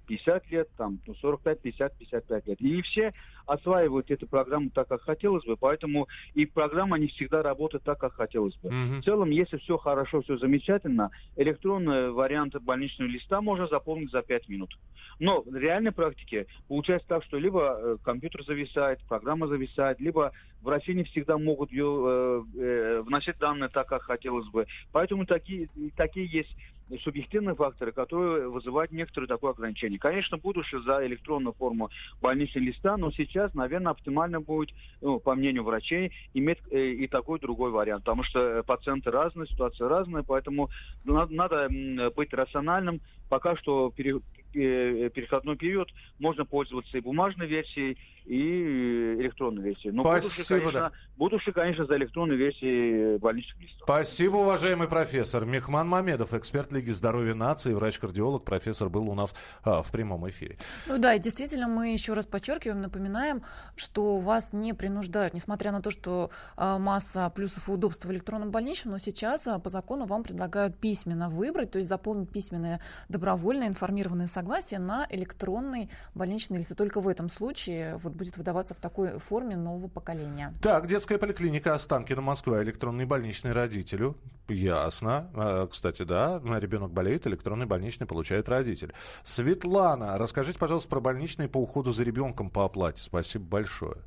[0.10, 2.62] 50 лет, там, ну, 45, 50, 55 лет.
[2.62, 3.13] И не все
[3.45, 8.13] осваивают эту программу так, как хотелось бы, поэтому и программа не всегда работает так, как
[8.13, 8.69] хотелось бы.
[8.69, 9.02] Mm-hmm.
[9.02, 14.50] В целом, если все хорошо, все замечательно, электронный вариант больничного листа можно заполнить за 5
[14.50, 14.76] минут.
[15.19, 20.93] Но в реальной практике получается так, что либо э, компьютер зависает, программа зависает, либо врачи
[20.95, 24.65] не всегда могут ее, э, э, вносить данные так, как хотелось бы.
[24.91, 26.56] Поэтому такие, такие есть
[27.04, 29.99] субъективные факторы, которые вызывают некоторые такое ограничение.
[29.99, 31.89] Конечно, будущее за электронную форму
[32.21, 37.39] больничного листа, но сейчас, наверное, оптимально будет, ну, по мнению врачей, иметь э, и такой
[37.39, 40.69] другой вариант, потому что пациенты разные, ситуация разная, поэтому
[41.04, 41.69] надо, надо
[42.15, 43.02] быть рациональным.
[43.30, 44.19] Пока что пере,
[44.54, 47.97] э, переходной период можно пользоваться и бумажной версией,
[48.29, 49.89] и электронной версии.
[49.89, 50.91] Но Спасибо, будущее, конечно, да.
[51.17, 53.81] будущее, конечно, за электронной версией больничных листов.
[53.83, 55.45] Спасибо, уважаемый профессор.
[55.45, 58.45] Мехман Мамедов, эксперт Лиги здоровья нации, врач-кардиолог.
[58.45, 60.57] Профессор был у нас а, в прямом эфире.
[60.85, 63.41] Ну да, и действительно, мы еще раз подчеркиваем, напоминаем,
[63.75, 68.51] что вас не принуждают, несмотря на то, что а, масса плюсов и удобств в электронном
[68.51, 73.67] больничном, но сейчас а, по закону вам предлагают письменно выбрать, то есть заполнить письменное добровольное
[73.67, 76.71] информированное согласие на электронный больничный лист.
[76.71, 80.53] И только в этом случае вот будет выдаваться в такой форме нового поколения.
[80.62, 84.15] Так, детская поликлиника Останкино, Москва, электронный больничный родителю.
[84.47, 85.29] Ясно.
[85.34, 88.93] А, кстати, да, ребенок болеет, электронный больничный получает родитель.
[89.23, 93.01] Светлана, расскажите, пожалуйста, про больничный по уходу за ребенком по оплате.
[93.01, 93.97] Спасибо большое.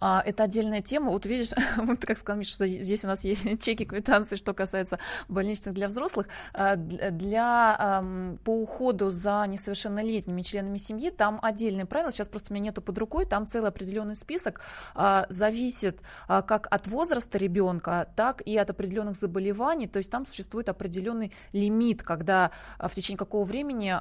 [0.00, 1.10] А, это отдельная тема.
[1.10, 1.50] Вот видишь,
[2.00, 6.28] как сказал Миша, что здесь у нас есть чеки, квитанции, что касается больничных для взрослых.
[6.52, 8.02] А, для,
[8.44, 12.12] по уходу за несовершеннолетними членами семьи там отдельные правила.
[12.12, 13.26] Сейчас просто у меня нету под рукой.
[13.26, 14.60] Там целый определенный список.
[14.94, 19.86] А, зависит как от возраста ребенка, так и от определенных заболеваний.
[19.86, 23.94] То есть там существует определенный лимит, когда в течение какого времени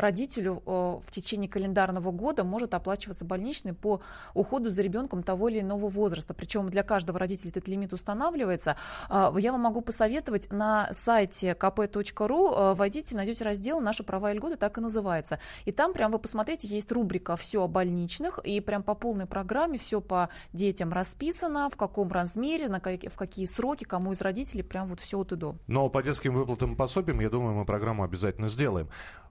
[0.00, 4.00] родителю в течение календарного года может оплачиваться больничный по
[4.34, 6.34] уходу за ребенком того того или иного возраста.
[6.34, 8.76] Причем для каждого родителя этот лимит устанавливается.
[9.08, 14.34] А, я вам могу посоветовать на сайте kp.ru а, войдите, найдете раздел «Наши права и
[14.34, 15.38] льготы», так и называется.
[15.64, 19.78] И там прям вы посмотрите, есть рубрика «Все о больничных», и прям по полной программе
[19.78, 24.88] все по детям расписано, в каком размере, на в какие сроки, кому из родителей, прям
[24.88, 25.54] вот все от и до.
[25.68, 28.88] Но по детским выплатам и пособиям, я думаю, мы программу обязательно сделаем.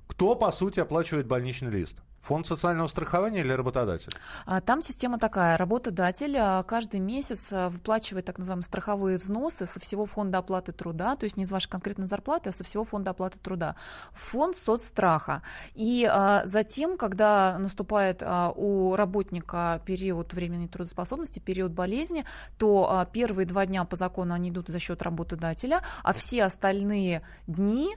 [0.07, 2.01] Кто, по сути, оплачивает больничный лист?
[2.21, 4.11] Фонд социального страхования или работодатель?
[4.45, 5.55] А, там система такая.
[5.55, 11.15] Работодатель а, каждый месяц а, выплачивает так называемые страховые взносы со всего фонда оплаты труда,
[11.15, 13.75] то есть не из вашей конкретной зарплаты, а со всего фонда оплаты труда.
[14.13, 15.43] Фонд соцстраха.
[15.73, 16.09] И
[16.45, 18.23] затем, когда наступает
[18.55, 22.25] у работника период временной трудоспособности, период болезни,
[22.57, 27.95] то первые два дня по закону они идут за счет работодателя, а все остальные дни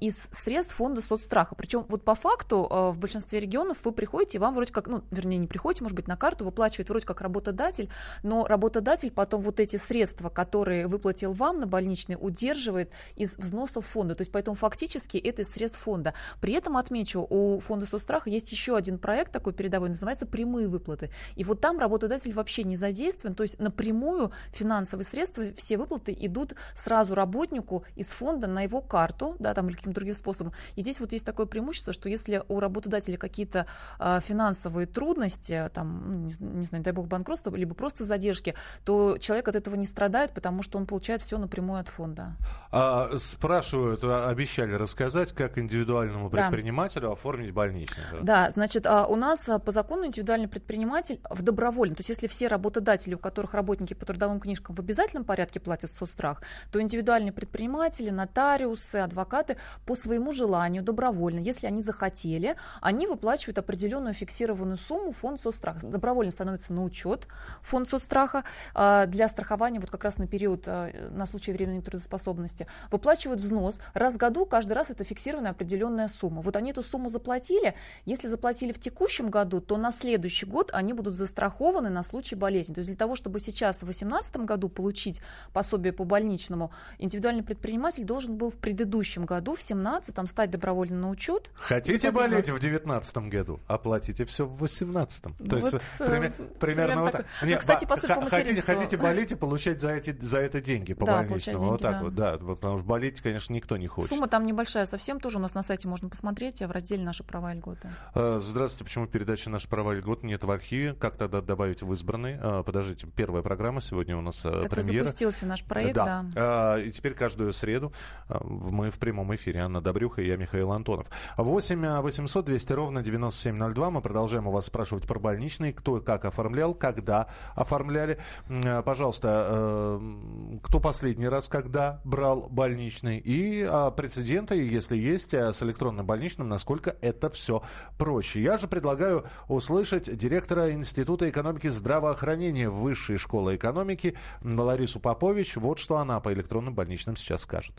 [0.00, 1.29] из средств фонда соцстраха.
[1.56, 5.46] Причем вот по факту в большинстве регионов вы приходите, вам вроде как, ну, вернее, не
[5.46, 7.88] приходите, может быть, на карту, выплачивает вроде как работодатель,
[8.22, 14.14] но работодатель потом вот эти средства, которые выплатил вам на больничный, удерживает из взносов фонда.
[14.14, 16.14] То есть поэтому фактически это из средств фонда.
[16.40, 21.10] При этом отмечу, у фонда соцстраха есть еще один проект такой передовой, называется «Прямые выплаты».
[21.36, 26.54] И вот там работодатель вообще не задействован, то есть напрямую финансовые средства, все выплаты идут
[26.74, 30.52] сразу работнику из фонда на его карту, да, там или каким-то другим способом.
[30.74, 33.66] И здесь вот есть такое преимущество, что если у работодателя какие-то
[33.98, 38.54] э, финансовые трудности, там, ну, не, не знаю, дай бог банкротство, либо просто задержки,
[38.84, 42.36] то человек от этого не страдает, потому что он получает все напрямую от фонда.
[42.72, 47.12] А, спрашивают, а, обещали рассказать, как индивидуальному предпринимателю да.
[47.12, 48.02] оформить больничный.
[48.22, 52.48] Да, значит, а, у нас по закону индивидуальный предприниматель в добровольном, то есть если все
[52.48, 58.10] работодатели, у которых работники по трудовым книжкам в обязательном порядке платят соцстрах, то индивидуальные предприниматели,
[58.10, 59.56] нотариусы, адвокаты
[59.86, 61.09] по своему желанию, добровольно,
[61.40, 65.86] если они захотели, они выплачивают определенную фиксированную сумму фонд соцстраха.
[65.86, 67.26] Добровольно становится на учет
[67.62, 68.44] фонд соцстраха
[68.74, 72.66] а, для страхования вот как раз на период, а, на случай временной трудоспособности.
[72.90, 73.80] Выплачивают взнос.
[73.94, 76.42] Раз в году, каждый раз это фиксированная определенная сумма.
[76.42, 77.74] Вот они эту сумму заплатили.
[78.04, 82.74] Если заплатили в текущем году, то на следующий год они будут застрахованы на случай болезни.
[82.74, 85.20] То есть для того, чтобы сейчас в 2018 году получить
[85.52, 91.10] пособие по больничному, индивидуальный предприниматель должен был в предыдущем году, в 2017, стать добровольно на
[91.10, 91.50] учет.
[91.54, 93.60] Хотите болеть в 2019 году?
[93.66, 95.22] Оплатите все в 2018.
[95.22, 97.22] То Вот, есть э, пример- примерно вот так.
[97.22, 97.26] так.
[97.42, 100.38] Ну, Нет, кстати, ба- по сути, по хотите, хотите болеть и получать за, эти, за
[100.38, 101.58] это деньги по Да, больничному.
[101.58, 102.36] получать вот деньги, так вот, да.
[102.38, 104.10] Вот Потому что болеть, конечно, никто не хочет.
[104.10, 107.52] Сумма там небольшая совсем, тоже у нас на сайте можно посмотреть, в разделе «Наши права
[107.52, 107.88] и льготы».
[108.14, 110.94] Э, Здравствуйте, почему передача «Наши права и льготы» нет в архиве?
[110.94, 112.38] Как тогда добавить в избранный?
[112.40, 115.04] Э, Подождите, первая программа сегодня у нас э, Это премьера.
[115.04, 116.24] запустился наш проект, да.
[116.34, 116.76] Да.
[116.78, 117.92] Э, И теперь каждую среду
[118.28, 119.60] э, мы в прямом эфире.
[119.60, 121.06] Анна Добрюха и я, Михаил Антонов.
[121.36, 123.90] 8 800 200 ровно 9702.
[123.90, 125.72] Мы продолжаем у вас спрашивать про больничные.
[125.72, 128.18] Кто и как оформлял, когда оформляли.
[128.48, 133.18] Э, Пожалуйста, э, кто последний раз, когда брал больничный?
[133.18, 137.62] И э, прецеденты, если есть, э, с электронным больничным, насколько это все
[137.98, 138.42] проще.
[138.42, 145.56] Я же предлагаю услышать директора Института экономики здравоохранения Высшей школы экономики Ларису Попович.
[145.56, 147.74] Вот что она по электронным больничным сейчас скажет.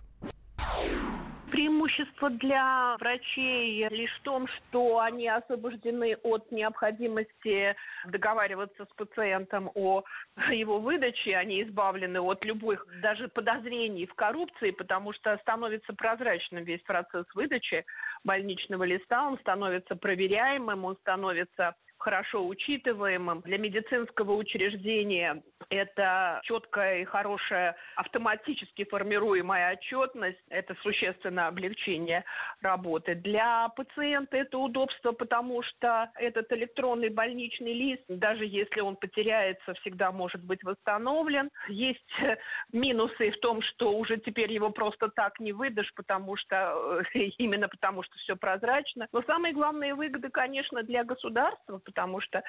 [1.51, 7.75] Преимущество для врачей лишь в том, что они освобождены от необходимости
[8.07, 10.03] договариваться с пациентом о
[10.49, 16.81] его выдаче, они избавлены от любых даже подозрений в коррупции, потому что становится прозрачным весь
[16.83, 17.83] процесс выдачи
[18.23, 23.41] больничного листа, он становится проверяемым, он становится хорошо учитываемым.
[23.41, 30.39] Для медицинского учреждения это четкая и хорошая автоматически формируемая отчетность.
[30.49, 32.25] Это существенное облегчение
[32.61, 33.15] работы.
[33.15, 40.11] Для пациента это удобство, потому что этот электронный больничный лист, даже если он потеряется, всегда
[40.11, 41.49] может быть восстановлен.
[41.69, 42.37] Есть э,
[42.73, 47.69] минусы в том, что уже теперь его просто так не выдашь, потому что э, именно
[47.69, 49.07] потому что все прозрачно.
[49.11, 52.43] Но самые главные выгоды, конечно, для государства, потому что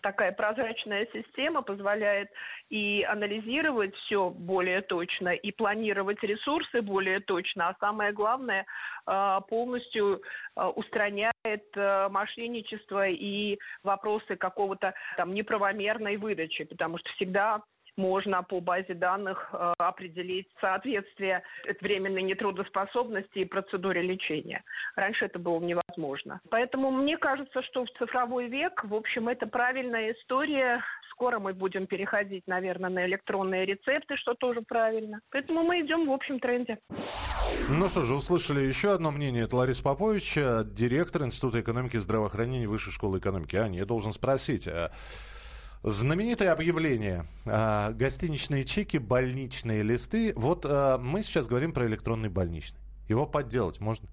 [0.00, 2.28] такая прозрачная система позволяет
[2.70, 8.66] и анализировать все более точно, и планировать ресурсы более точно, а самое главное,
[9.06, 10.22] э, полностью
[10.56, 11.32] э, устраняет
[11.76, 17.62] э, мошенничество и вопросы какого-то там неправомерной выдачи, потому что всегда
[17.96, 21.42] можно по базе данных э, определить соответствие
[21.80, 24.62] временной нетрудоспособности и процедуре лечения.
[24.96, 26.40] Раньше это было невозможно.
[26.50, 30.82] Поэтому мне кажется, что в цифровой век, в общем, это правильная история.
[31.10, 35.20] Скоро мы будем переходить, наверное, на электронные рецепты, что тоже правильно.
[35.30, 36.78] Поэтому мы идем в общем тренде.
[37.68, 39.44] Ну что же, услышали еще одно мнение.
[39.44, 43.56] Это Лариса Попович, э, директор Института экономики и здравоохранения Высшей школы экономики.
[43.56, 44.90] Аня, я должен спросить, а
[45.84, 47.26] Знаменитое объявление.
[47.44, 50.32] а, Гостиничные чеки, больничные листы.
[50.36, 52.78] Вот а, мы сейчас говорим про электронный больничный.
[53.08, 54.08] Его подделать можно?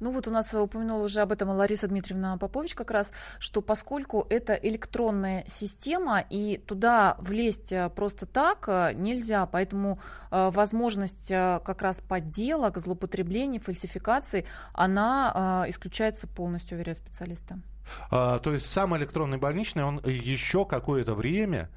[0.00, 4.26] Ну вот у нас упомянула уже об этом Лариса Дмитриевна Попович как раз, что поскольку
[4.30, 9.98] это электронная система, и туда влезть э, просто так э, нельзя, поэтому
[10.30, 17.56] э, возможность э, как раз подделок, злоупотреблений, фальсификаций, она э, исключается полностью, уверяют специалисты.
[18.10, 21.68] А, то есть сам электронный больничный, он еще какое-то время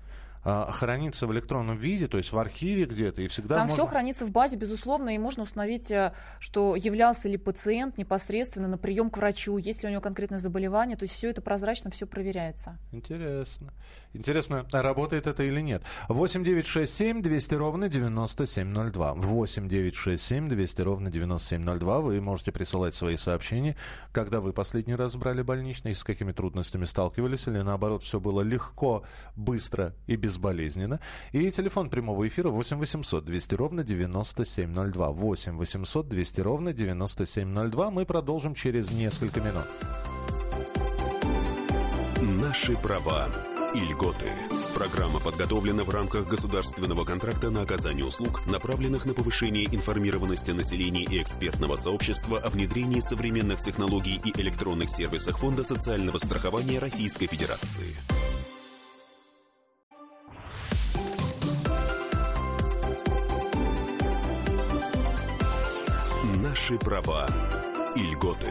[0.44, 3.84] хранится в электронном виде, то есть в архиве где-то, и всегда Там можно...
[3.84, 8.78] все хранится в базе, безусловно, и можно установить, э, что являлся ли пациент непосредственно на
[8.78, 12.08] прием к врачу, есть ли у него конкретное заболевание, то есть все это прозрачно, все
[12.08, 12.80] проверяется.
[12.92, 13.74] Интересно.
[14.14, 15.84] Интересно, а работает это или нет.
[16.10, 19.14] 8 9 6 7 200 ровно 9702.
[19.14, 22.02] 8 9 6 7 200 ровно 9702.
[22.02, 23.78] Вы можете присылать свои сообщения,
[24.12, 29.04] когда вы последний раз брали больничный, с какими трудностями сталкивались, или наоборот, все было легко,
[29.36, 31.00] быстро и безболезненно.
[31.34, 35.10] И телефон прямого эфира 8 800 200 ровно 9702.
[35.12, 37.92] 8 800 200 ровно 9702.
[37.92, 39.66] Мы продолжим через несколько минут.
[42.22, 43.28] Наши права
[43.74, 44.32] и льготы.
[44.76, 51.22] Программа подготовлена в рамках государственного контракта на оказание услуг, направленных на повышение информированности населения и
[51.22, 58.31] экспертного сообщества о внедрении современных технологий и электронных сервисах Фонда социального страхования Российской Федерации.
[66.72, 67.28] Наши права
[67.98, 68.48] и льготы.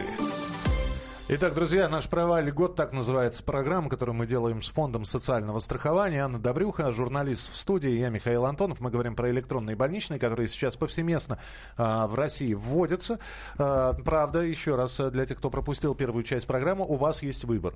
[1.29, 5.57] Итак, друзья, наш права или год, так называется программа, которую мы делаем с Фондом социального
[5.57, 6.23] страхования.
[6.23, 8.79] Анна Добрюха, журналист в студии, я Михаил Антонов.
[8.79, 11.39] Мы говорим про электронные больничные, которые сейчас повсеместно
[11.77, 13.17] а, в России вводятся.
[13.57, 17.73] А, правда, еще раз, для тех, кто пропустил первую часть программы, у вас есть выбор.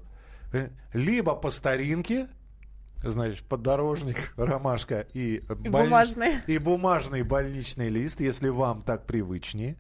[0.94, 2.28] Либо по старинке,
[3.02, 6.34] значит, поддорожник, ромашка и, И бумажный.
[6.46, 9.78] и бумажный больничный лист, если вам так привычнее,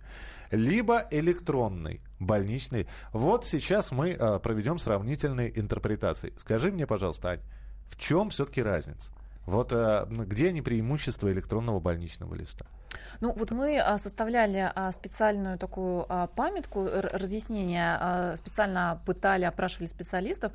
[0.51, 2.87] либо электронный больничный.
[3.11, 6.33] Вот сейчас мы э, проведем сравнительные интерпретации.
[6.37, 7.41] Скажи мне, пожалуйста, Ань,
[7.87, 9.11] в чем все-таки разница?
[9.45, 12.65] Вот э, где они преимущества электронного больничного листа?
[13.21, 20.51] Ну, вот мы а, составляли а, специальную такую а, памятку, разъяснения, специально пытали, опрашивали специалистов,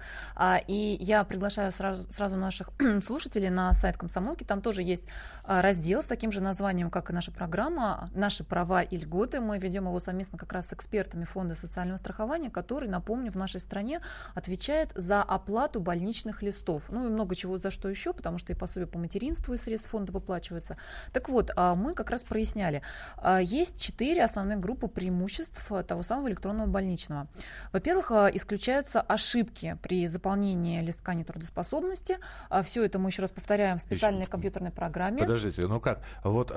[0.66, 2.70] и я приглашаю сразу, сразу наших
[3.00, 5.04] слушателей на сайт Комсомолки, там тоже есть
[5.44, 9.40] раздел с таким же названием, как и наша программа «Наши права и льготы».
[9.40, 13.60] Мы ведем его совместно как раз с экспертами Фонда социального страхования, который, напомню, в нашей
[13.60, 14.00] стране
[14.34, 16.84] отвечает за оплату больничных листов.
[16.90, 19.90] Ну и много чего за что еще, потому что и пособие по материнству из средств
[19.90, 20.76] фонда выплачиваются.
[21.12, 22.82] Так вот, мы как раз проясняли.
[23.16, 27.28] А, есть четыре основных группы преимуществ того самого электронного больничного.
[27.72, 32.18] Во-первых, а, исключаются ошибки при заполнении листка нетрудоспособности.
[32.48, 34.30] А, Все это мы еще раз повторяем в специальной еще...
[34.30, 35.18] компьютерной программе.
[35.18, 36.02] Подождите, ну как?
[36.24, 36.50] Вот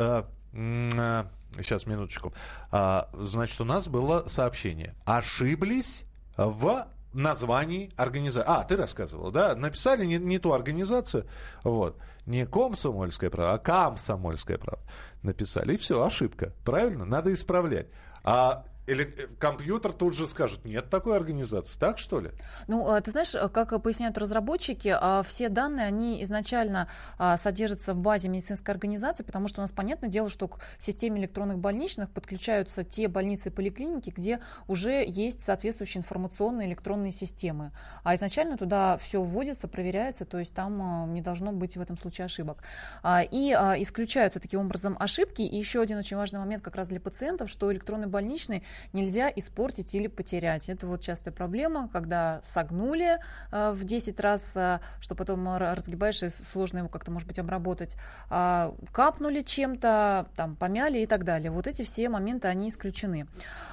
[0.53, 2.33] сейчас минуточку.
[2.71, 4.93] Значит, у нас было сообщение.
[5.05, 6.05] Ошиблись
[6.37, 8.49] в названии организации.
[8.49, 9.55] А, ты рассказывал, да?
[9.55, 11.25] Написали не, не ту организацию,
[11.63, 11.97] вот.
[12.25, 14.83] Не комсомольская правда, а комсомольская правда
[15.21, 15.73] написали.
[15.73, 16.53] И все, ошибка.
[16.63, 17.05] Правильно?
[17.05, 17.87] Надо исправлять.
[18.23, 22.31] А или э, компьютер тут же скажет, нет такой организации, так что ли?
[22.67, 27.93] Ну, а, ты знаешь, э, как поясняют разработчики, а, все данные, они изначально а, содержатся
[27.93, 32.09] в базе медицинской организации, потому что у нас, понятное дело, что к системе электронных больничных
[32.09, 37.71] подключаются те больницы и поликлиники, где уже есть соответствующие информационные электронные системы.
[38.03, 42.25] А изначально туда все вводится, проверяется, то есть там не должно быть в этом случае
[42.25, 42.63] ошибок.
[43.05, 45.41] И исключаются таким образом ошибки.
[45.41, 48.63] И еще один очень важный момент как раз для пациентов, что электронный больничный
[48.93, 50.69] нельзя испортить или потерять.
[50.69, 53.19] Это вот частая проблема, когда согнули
[53.51, 57.97] э, в 10 раз, э, что потом разгибаешь и сложно его как-то, может быть, обработать,
[58.29, 61.51] э, капнули чем-то, там, помяли и так далее.
[61.51, 63.27] Вот эти все моменты, они исключены.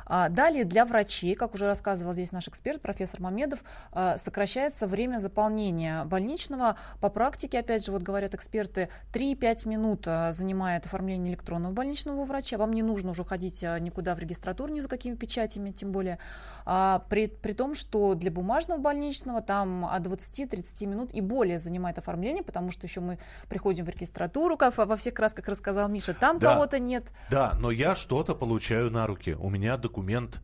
[0.07, 3.61] А далее для врачей, как уже рассказывал здесь наш эксперт, профессор Мамедов,
[3.92, 6.76] э, сокращается время заполнения больничного.
[7.01, 12.57] По практике, опять же, вот говорят эксперты, 3-5 минут занимает оформление электронного больничного у врача.
[12.59, 16.18] Вам не нужно уже ходить никуда в регистратуру ни за какими печатями, тем более.
[16.66, 21.99] А, при, при том, что для бумажного больничного там от 20-30 минут и более занимает
[21.99, 23.18] оформление, потому что еще мы
[23.49, 27.05] приходим в регистратуру, как во всех красках рассказал Миша, там да, кого-то нет.
[27.30, 29.36] Да, но я что-то получаю на руки.
[29.38, 30.41] У меня документ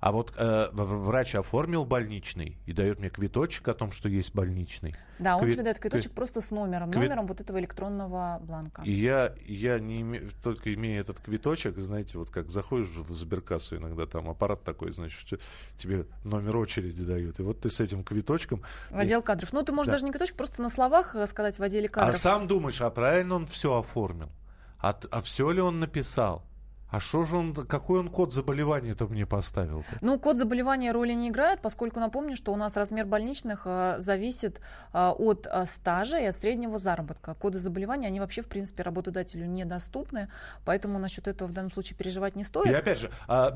[0.00, 4.94] а вот э, врач оформил больничный и дает мне квиточек о том, что есть больничный.
[5.18, 5.52] Да, он Кви...
[5.52, 6.14] тебе дает квиточек Кви...
[6.14, 7.02] просто с номером, Кви...
[7.02, 8.80] номером вот этого электронного бланка.
[8.82, 10.22] И я, я не име...
[10.42, 15.38] только имея этот квиточек, знаете, вот как заходишь в сберкассу иногда, там аппарат такой, значит,
[15.76, 17.38] тебе номер очереди дают.
[17.38, 18.62] И вот ты с этим квиточком...
[18.88, 19.22] В отдел и...
[19.22, 19.52] кадров.
[19.52, 19.92] Ну, ты можешь да.
[19.92, 22.14] даже не квиточек, просто на словах э, сказать в отделе кадров.
[22.14, 24.30] А сам думаешь, а правильно он все оформил?
[24.78, 26.42] А, а все ли он написал?
[26.90, 29.80] А что же он, какой он код заболевания-то мне поставил?
[29.80, 29.98] -то?
[30.00, 34.60] Ну, код заболевания роли не играет, поскольку напомню, что у нас размер больничных э, зависит
[34.92, 37.34] э, от э, стажа и от среднего заработка.
[37.34, 40.28] Коды заболевания, они вообще, в принципе, работодателю недоступны,
[40.64, 42.66] поэтому насчет этого в данном случае переживать не стоит.
[42.66, 43.50] И опять же, а,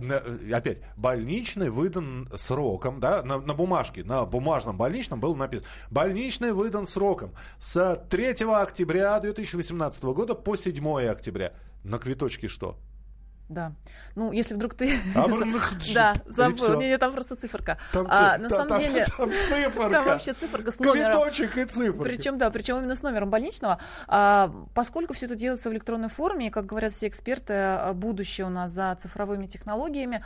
[0.53, 6.87] опять, больничный выдан сроком, да, на, на бумажке, на бумажном больничном было написано, больничный выдан
[6.87, 11.53] сроком с 3 октября 2018 года по 7 октября.
[11.83, 12.79] На квиточке что?
[13.49, 13.73] Да.
[14.17, 14.99] Ну, если вдруг ты...
[15.15, 15.27] А,
[15.95, 16.81] да, забыл.
[16.81, 17.79] Не, не, там просто циферка.
[17.93, 19.07] Там, а, на самом деле...
[19.17, 19.91] Там циферка.
[19.91, 21.13] Там вообще циферка с номером.
[21.13, 22.03] Квиточек и цифры.
[22.03, 23.79] Причем, да, причем именно с номером больничного.
[24.07, 28.51] А, поскольку все это делается в электронной форме, и, как говорят все эксперты, будущее у
[28.51, 30.25] нас за цифровыми технологиями,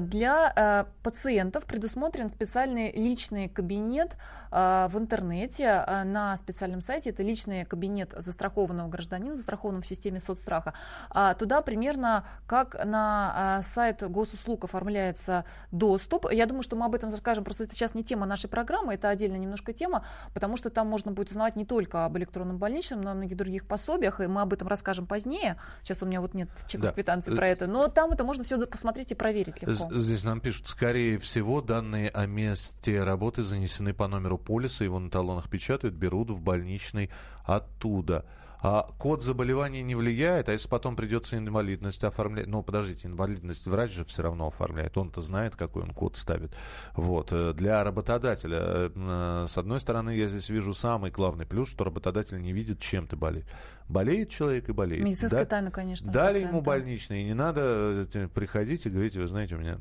[0.00, 4.16] для а, пациентов предусмотрен специальный личный кабинет
[4.50, 7.10] а, в интернете а, на специальном сайте.
[7.10, 10.74] Это личный кабинет застрахованного гражданина, застрахованного в системе соцстраха.
[11.10, 16.30] А, туда примерно как как на а, сайт госуслуг оформляется доступ.
[16.30, 19.08] Я думаю, что мы об этом расскажем, просто это сейчас не тема нашей программы, это
[19.08, 20.04] отдельная немножко тема,
[20.34, 23.36] потому что там можно будет узнавать не только об электронном больничном, но и о многих
[23.36, 25.56] других пособиях, и мы об этом расскажем позднее.
[25.82, 26.92] Сейчас у меня вот нет чеков да.
[26.92, 29.88] квитанции про это, но там это можно все посмотреть и проверить легко.
[29.90, 35.10] Здесь нам пишут, скорее всего, данные о месте работы занесены по номеру полиса, его на
[35.10, 37.10] талонах печатают, берут в больничный
[37.44, 38.24] оттуда.
[38.62, 43.90] А код заболевания не влияет, а если потом придется инвалидность оформлять, ну, подождите, инвалидность врач
[43.92, 46.52] же все равно оформляет, он-то знает, какой он код ставит.
[46.94, 47.32] Вот.
[47.32, 52.40] Э, для работодателя, э, с одной стороны, я здесь вижу самый главный плюс, что работодатель
[52.40, 53.46] не видит, чем ты болеешь.
[53.88, 55.04] Болеет человек и болеет.
[55.04, 55.50] Медицинская да?
[55.50, 56.12] тайна, конечно.
[56.12, 56.48] Дали пациента.
[56.48, 59.78] ему больничный, и не надо э, приходить и говорить, вы знаете, у меня...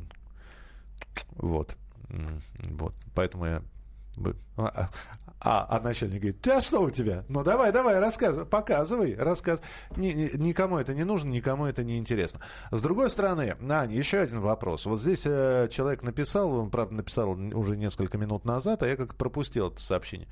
[1.32, 1.76] Вот.
[2.70, 2.94] Вот.
[3.14, 3.62] Поэтому я
[4.58, 4.90] а,
[5.42, 7.24] а, а, начальник говорит, а что у тебя?
[7.30, 9.66] Ну давай, давай, рассказывай, показывай, рассказывай.
[9.96, 12.42] Ни, ни, никому это не нужно, никому это не интересно.
[12.72, 14.86] С другой стороны, Аня, еще один вопрос.
[14.86, 19.16] Вот здесь э, человек написал, он, правда, написал уже несколько минут назад, а я как-то
[19.16, 20.28] пропустил это сообщение.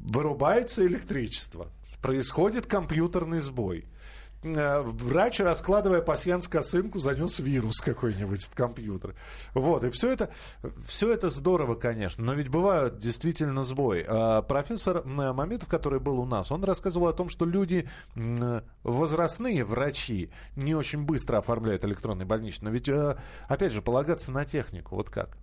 [0.00, 1.68] Вырубается электричество,
[2.02, 3.86] происходит компьютерный сбой.
[4.44, 9.14] Э, врач, раскладывая пасьянс косынку, занес вирус какой-нибудь в компьютер.
[9.54, 10.30] Вот, и все это,
[10.86, 14.04] все это здорово, конечно, но ведь бывают действительно сбои.
[14.06, 17.88] А профессор Мамедов, который был у нас, он рассказывал о том, что люди,
[18.82, 22.66] возрастные врачи, не очень быстро оформляют электронный больничный.
[22.66, 23.16] Но ведь, э,
[23.48, 25.38] опять же, полагаться на технику, вот как?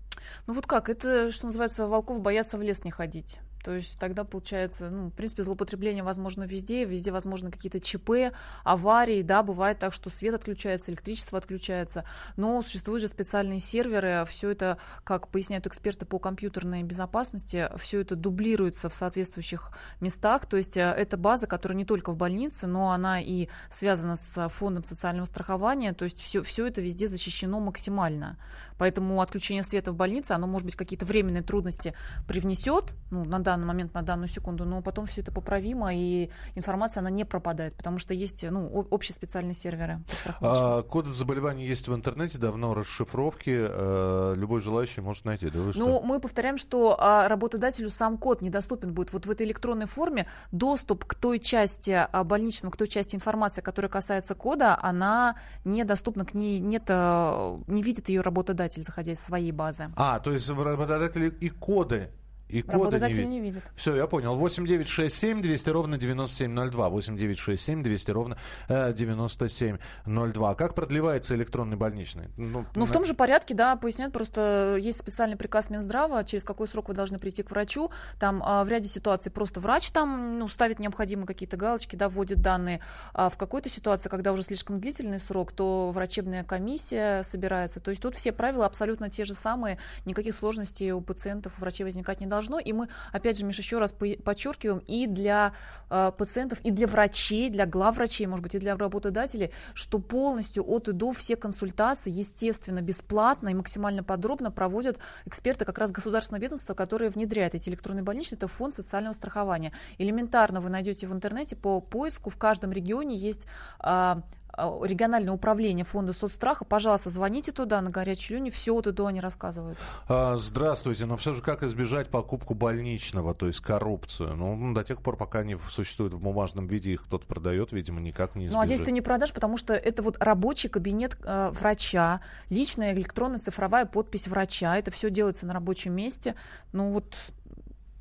[0.46, 3.40] Ну вот как, это, что называется, волков боятся в лес не ходить.
[3.64, 8.34] То есть тогда получается, ну, в принципе, злоупотребление возможно везде, везде возможно какие-то ЧП,
[8.64, 12.06] аварии, да, бывает так, что свет отключается, электричество отключается,
[12.38, 18.16] но существуют же специальные серверы, все это, как поясняют эксперты по компьютерной безопасности, все это
[18.16, 22.92] дублируется в соответствующих местах, то есть э, это база, которая не только в больнице, но
[22.92, 28.38] она и связана с фондом социального страхования, то есть все, все это везде защищено максимально.
[28.78, 31.94] Поэтому отключение света в больнице, оно, может быть, какие-то временные трудности
[32.28, 37.02] привнесет, ну, на данный момент, на данную секунду, но потом все это поправимо, и информация,
[37.02, 40.00] она не пропадает, потому что есть, ну, общие специальные серверы.
[40.42, 45.80] А, коды заболеваний есть в интернете, давно расшифровки, э, любой желающий может найти, да что?
[45.80, 49.14] Ну, мы повторяем, что а, работодателю сам код недоступен будет.
[49.14, 53.62] Вот в этой электронной форме доступ к той части а, больничного, к той части информации,
[53.62, 55.36] которая касается кода, она
[55.66, 59.92] недоступна, к ней нет, а, не видит ее работодатель, заходя из своей базы.
[59.96, 62.10] А, то есть работодатели и коды
[62.52, 63.64] и кода не, не видит.
[63.76, 64.36] Все, я понял.
[64.36, 66.90] 8 9 6 7 200 ровно 9702.
[66.90, 68.38] 8 9 6 7 200 ровно
[68.68, 70.56] э, 9702.
[70.56, 72.30] Как продлевается электронный больничный?
[72.38, 72.86] Ну, ну на...
[72.86, 74.14] в том же порядке, да, поясняют.
[74.14, 77.90] Просто есть специальный приказ Минздрава, через какой срок вы должны прийти к врачу.
[78.20, 82.42] Там а, в ряде ситуаций просто врач там ну, ставит необходимые какие-то галочки, да, вводит
[82.42, 82.82] данные.
[83.14, 87.80] А в какой-то ситуации, когда уже слишком длительный срок, то врачебная комиссия собирается.
[87.80, 89.78] То есть тут все правила абсолютно те же самые.
[90.06, 92.60] Никаких сложностей у пациентов, у врачей возникать не должно должно.
[92.60, 95.54] И мы, опять же, Миш, еще раз подчеркиваем, и для
[95.90, 100.88] э, пациентов, и для врачей, для главврачей, может быть, и для работодателей, что полностью от
[100.88, 106.74] и до все консультации, естественно, бесплатно и максимально подробно проводят эксперты как раз государственного ведомства,
[106.74, 109.72] которые внедряют эти электронные больничные, это фонд социального страхования.
[110.00, 113.46] Элементарно вы найдете в интернете по поиску, в каждом регионе есть
[113.84, 114.16] э,
[114.58, 119.78] региональное управление фонда соцстраха, пожалуйста, звоните туда, на горячую линию, все вот и они рассказывают.
[120.08, 124.36] А, здравствуйте, но все же как избежать покупку больничного, то есть коррупцию?
[124.36, 128.36] Ну, до тех пор, пока они существуют в бумажном виде, их кто-то продает, видимо, никак
[128.36, 128.56] не избежать.
[128.56, 132.94] Ну, а здесь ты не продашь, потому что это вот рабочий кабинет э, врача, личная
[132.94, 136.36] электронная цифровая подпись врача, это все делается на рабочем месте.
[136.72, 137.16] Ну, вот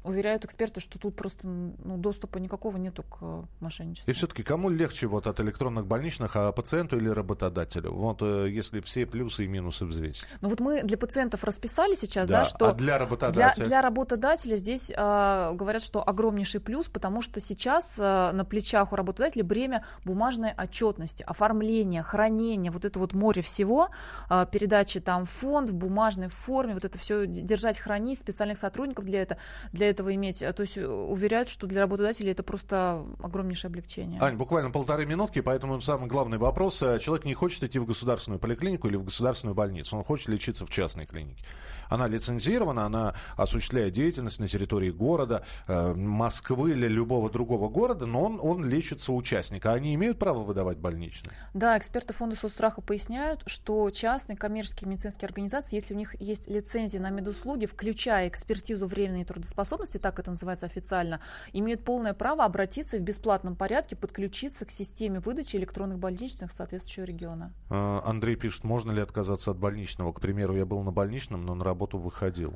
[0.03, 4.11] Уверяют эксперты, что тут просто ну, доступа никакого нету к э, мошенничеству.
[4.11, 7.93] И все-таки кому легче вот от электронных больничных, а пациенту или работодателю?
[7.93, 10.27] Вот э, если все плюсы и минусы взвесить.
[10.41, 13.55] Ну вот мы для пациентов расписали сейчас, да, да что а для работодателя?
[13.55, 18.93] Для, для работодателя здесь э, говорят, что огромнейший плюс, потому что сейчас э, на плечах
[18.93, 23.91] у работодателя бремя бумажной отчетности, оформления, хранения, вот это вот море всего,
[24.31, 29.05] э, передачи там в фонд в бумажной форме, вот это все держать, хранить, специальных сотрудников
[29.05, 29.41] для этого.
[29.73, 30.38] Для этого иметь.
[30.41, 34.20] То есть э, уверяют, что для работодателей это просто огромнейшее облегчение.
[34.20, 36.82] Ань, буквально полторы минутки, поэтому самый главный вопрос.
[36.82, 40.66] Э, человек не хочет идти в государственную поликлинику или в государственную больницу, он хочет лечиться
[40.66, 41.45] в частной клинике.
[41.91, 48.22] Она лицензирована, она осуществляет деятельность на территории города, э, Москвы или любого другого города, но
[48.22, 49.72] он, он лечится участника.
[49.72, 51.36] Они имеют право выдавать больничные?
[51.53, 57.01] Да, эксперты фонда соцстраха поясняют, что частные коммерческие медицинские организации, если у них есть лицензия
[57.01, 61.20] на медуслуги, включая экспертизу временной трудоспособности, так это называется официально,
[61.53, 67.05] имеют полное право обратиться и в бесплатном порядке подключиться к системе выдачи электронных больничных соответствующего
[67.05, 67.53] региона.
[67.68, 70.12] А, Андрей пишет, можно ли отказаться от больничного?
[70.12, 72.53] К примеру, я был на больничном, но на работу работу выходил?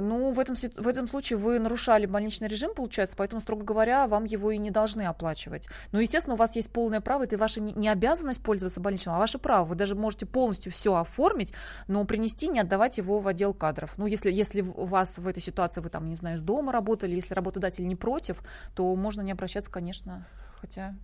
[0.00, 4.24] Ну, в этом, в этом случае вы нарушали больничный режим, получается, поэтому, строго говоря, вам
[4.24, 5.68] его и не должны оплачивать.
[5.90, 9.38] Ну, естественно, у вас есть полное право, это ваша не обязанность пользоваться больничным, а ваше
[9.38, 9.64] право.
[9.64, 11.52] Вы даже можете полностью все оформить,
[11.88, 13.98] но принести, не отдавать его в отдел кадров.
[13.98, 17.16] Ну, если, если у вас в этой ситуации, вы там, не знаю, с дома работали,
[17.16, 18.42] если работодатель не против,
[18.76, 20.24] то можно не обращаться, конечно,
[20.60, 20.94] хотя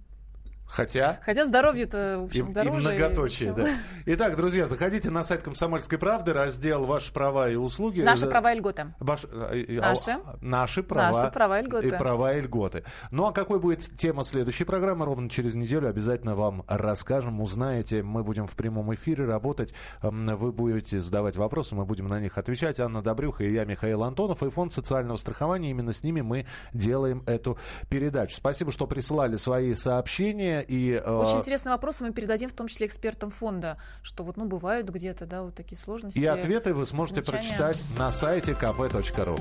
[0.70, 1.18] Хотя...
[1.22, 2.92] Хотя здоровье-то, в общем, и, дороже.
[2.92, 3.68] И многоточие, и да.
[4.06, 8.02] Итак, друзья, заходите на сайт «Комсомольской правды», раздел «Ваши права и услуги».
[8.02, 8.94] Наши права и льготы.
[9.00, 9.24] Ваш...
[9.24, 10.16] Э, э, наши.
[10.40, 11.12] Наши права.
[11.12, 11.88] Наши права и льготы.
[11.88, 12.84] И права и льготы.
[13.10, 15.06] Ну, а какой будет тема следующей программы?
[15.06, 18.04] Ровно через неделю обязательно вам расскажем, узнаете.
[18.04, 19.74] Мы будем в прямом эфире работать.
[20.02, 22.78] Вы будете задавать вопросы, мы будем на них отвечать.
[22.78, 25.70] Анна Добрюха и я, Михаил Антонов, и Фонд социального страхования.
[25.70, 27.58] Именно с ними мы делаем эту
[27.88, 28.36] передачу.
[28.36, 30.59] Спасибо, что присылали свои сообщения.
[30.60, 34.44] И, э, Очень интересные вопросы мы передадим в том числе экспертам фонда, что вот, ну,
[34.46, 36.18] бывают где-то, да, вот такие сложности.
[36.18, 37.56] И ответы вы сможете замечания.
[37.56, 39.40] прочитать на сайте kp.ru.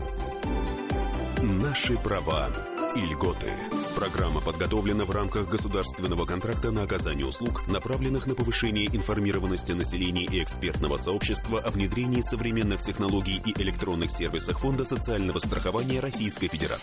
[1.41, 2.49] Наши права
[2.95, 3.47] и льготы.
[3.95, 10.41] Программа подготовлена в рамках государственного контракта на оказание услуг, направленных на повышение информированности населения и
[10.41, 16.77] экспертного сообщества о внедрении современных технологий и электронных сервисах Фонда социального страхования Российской Федерации.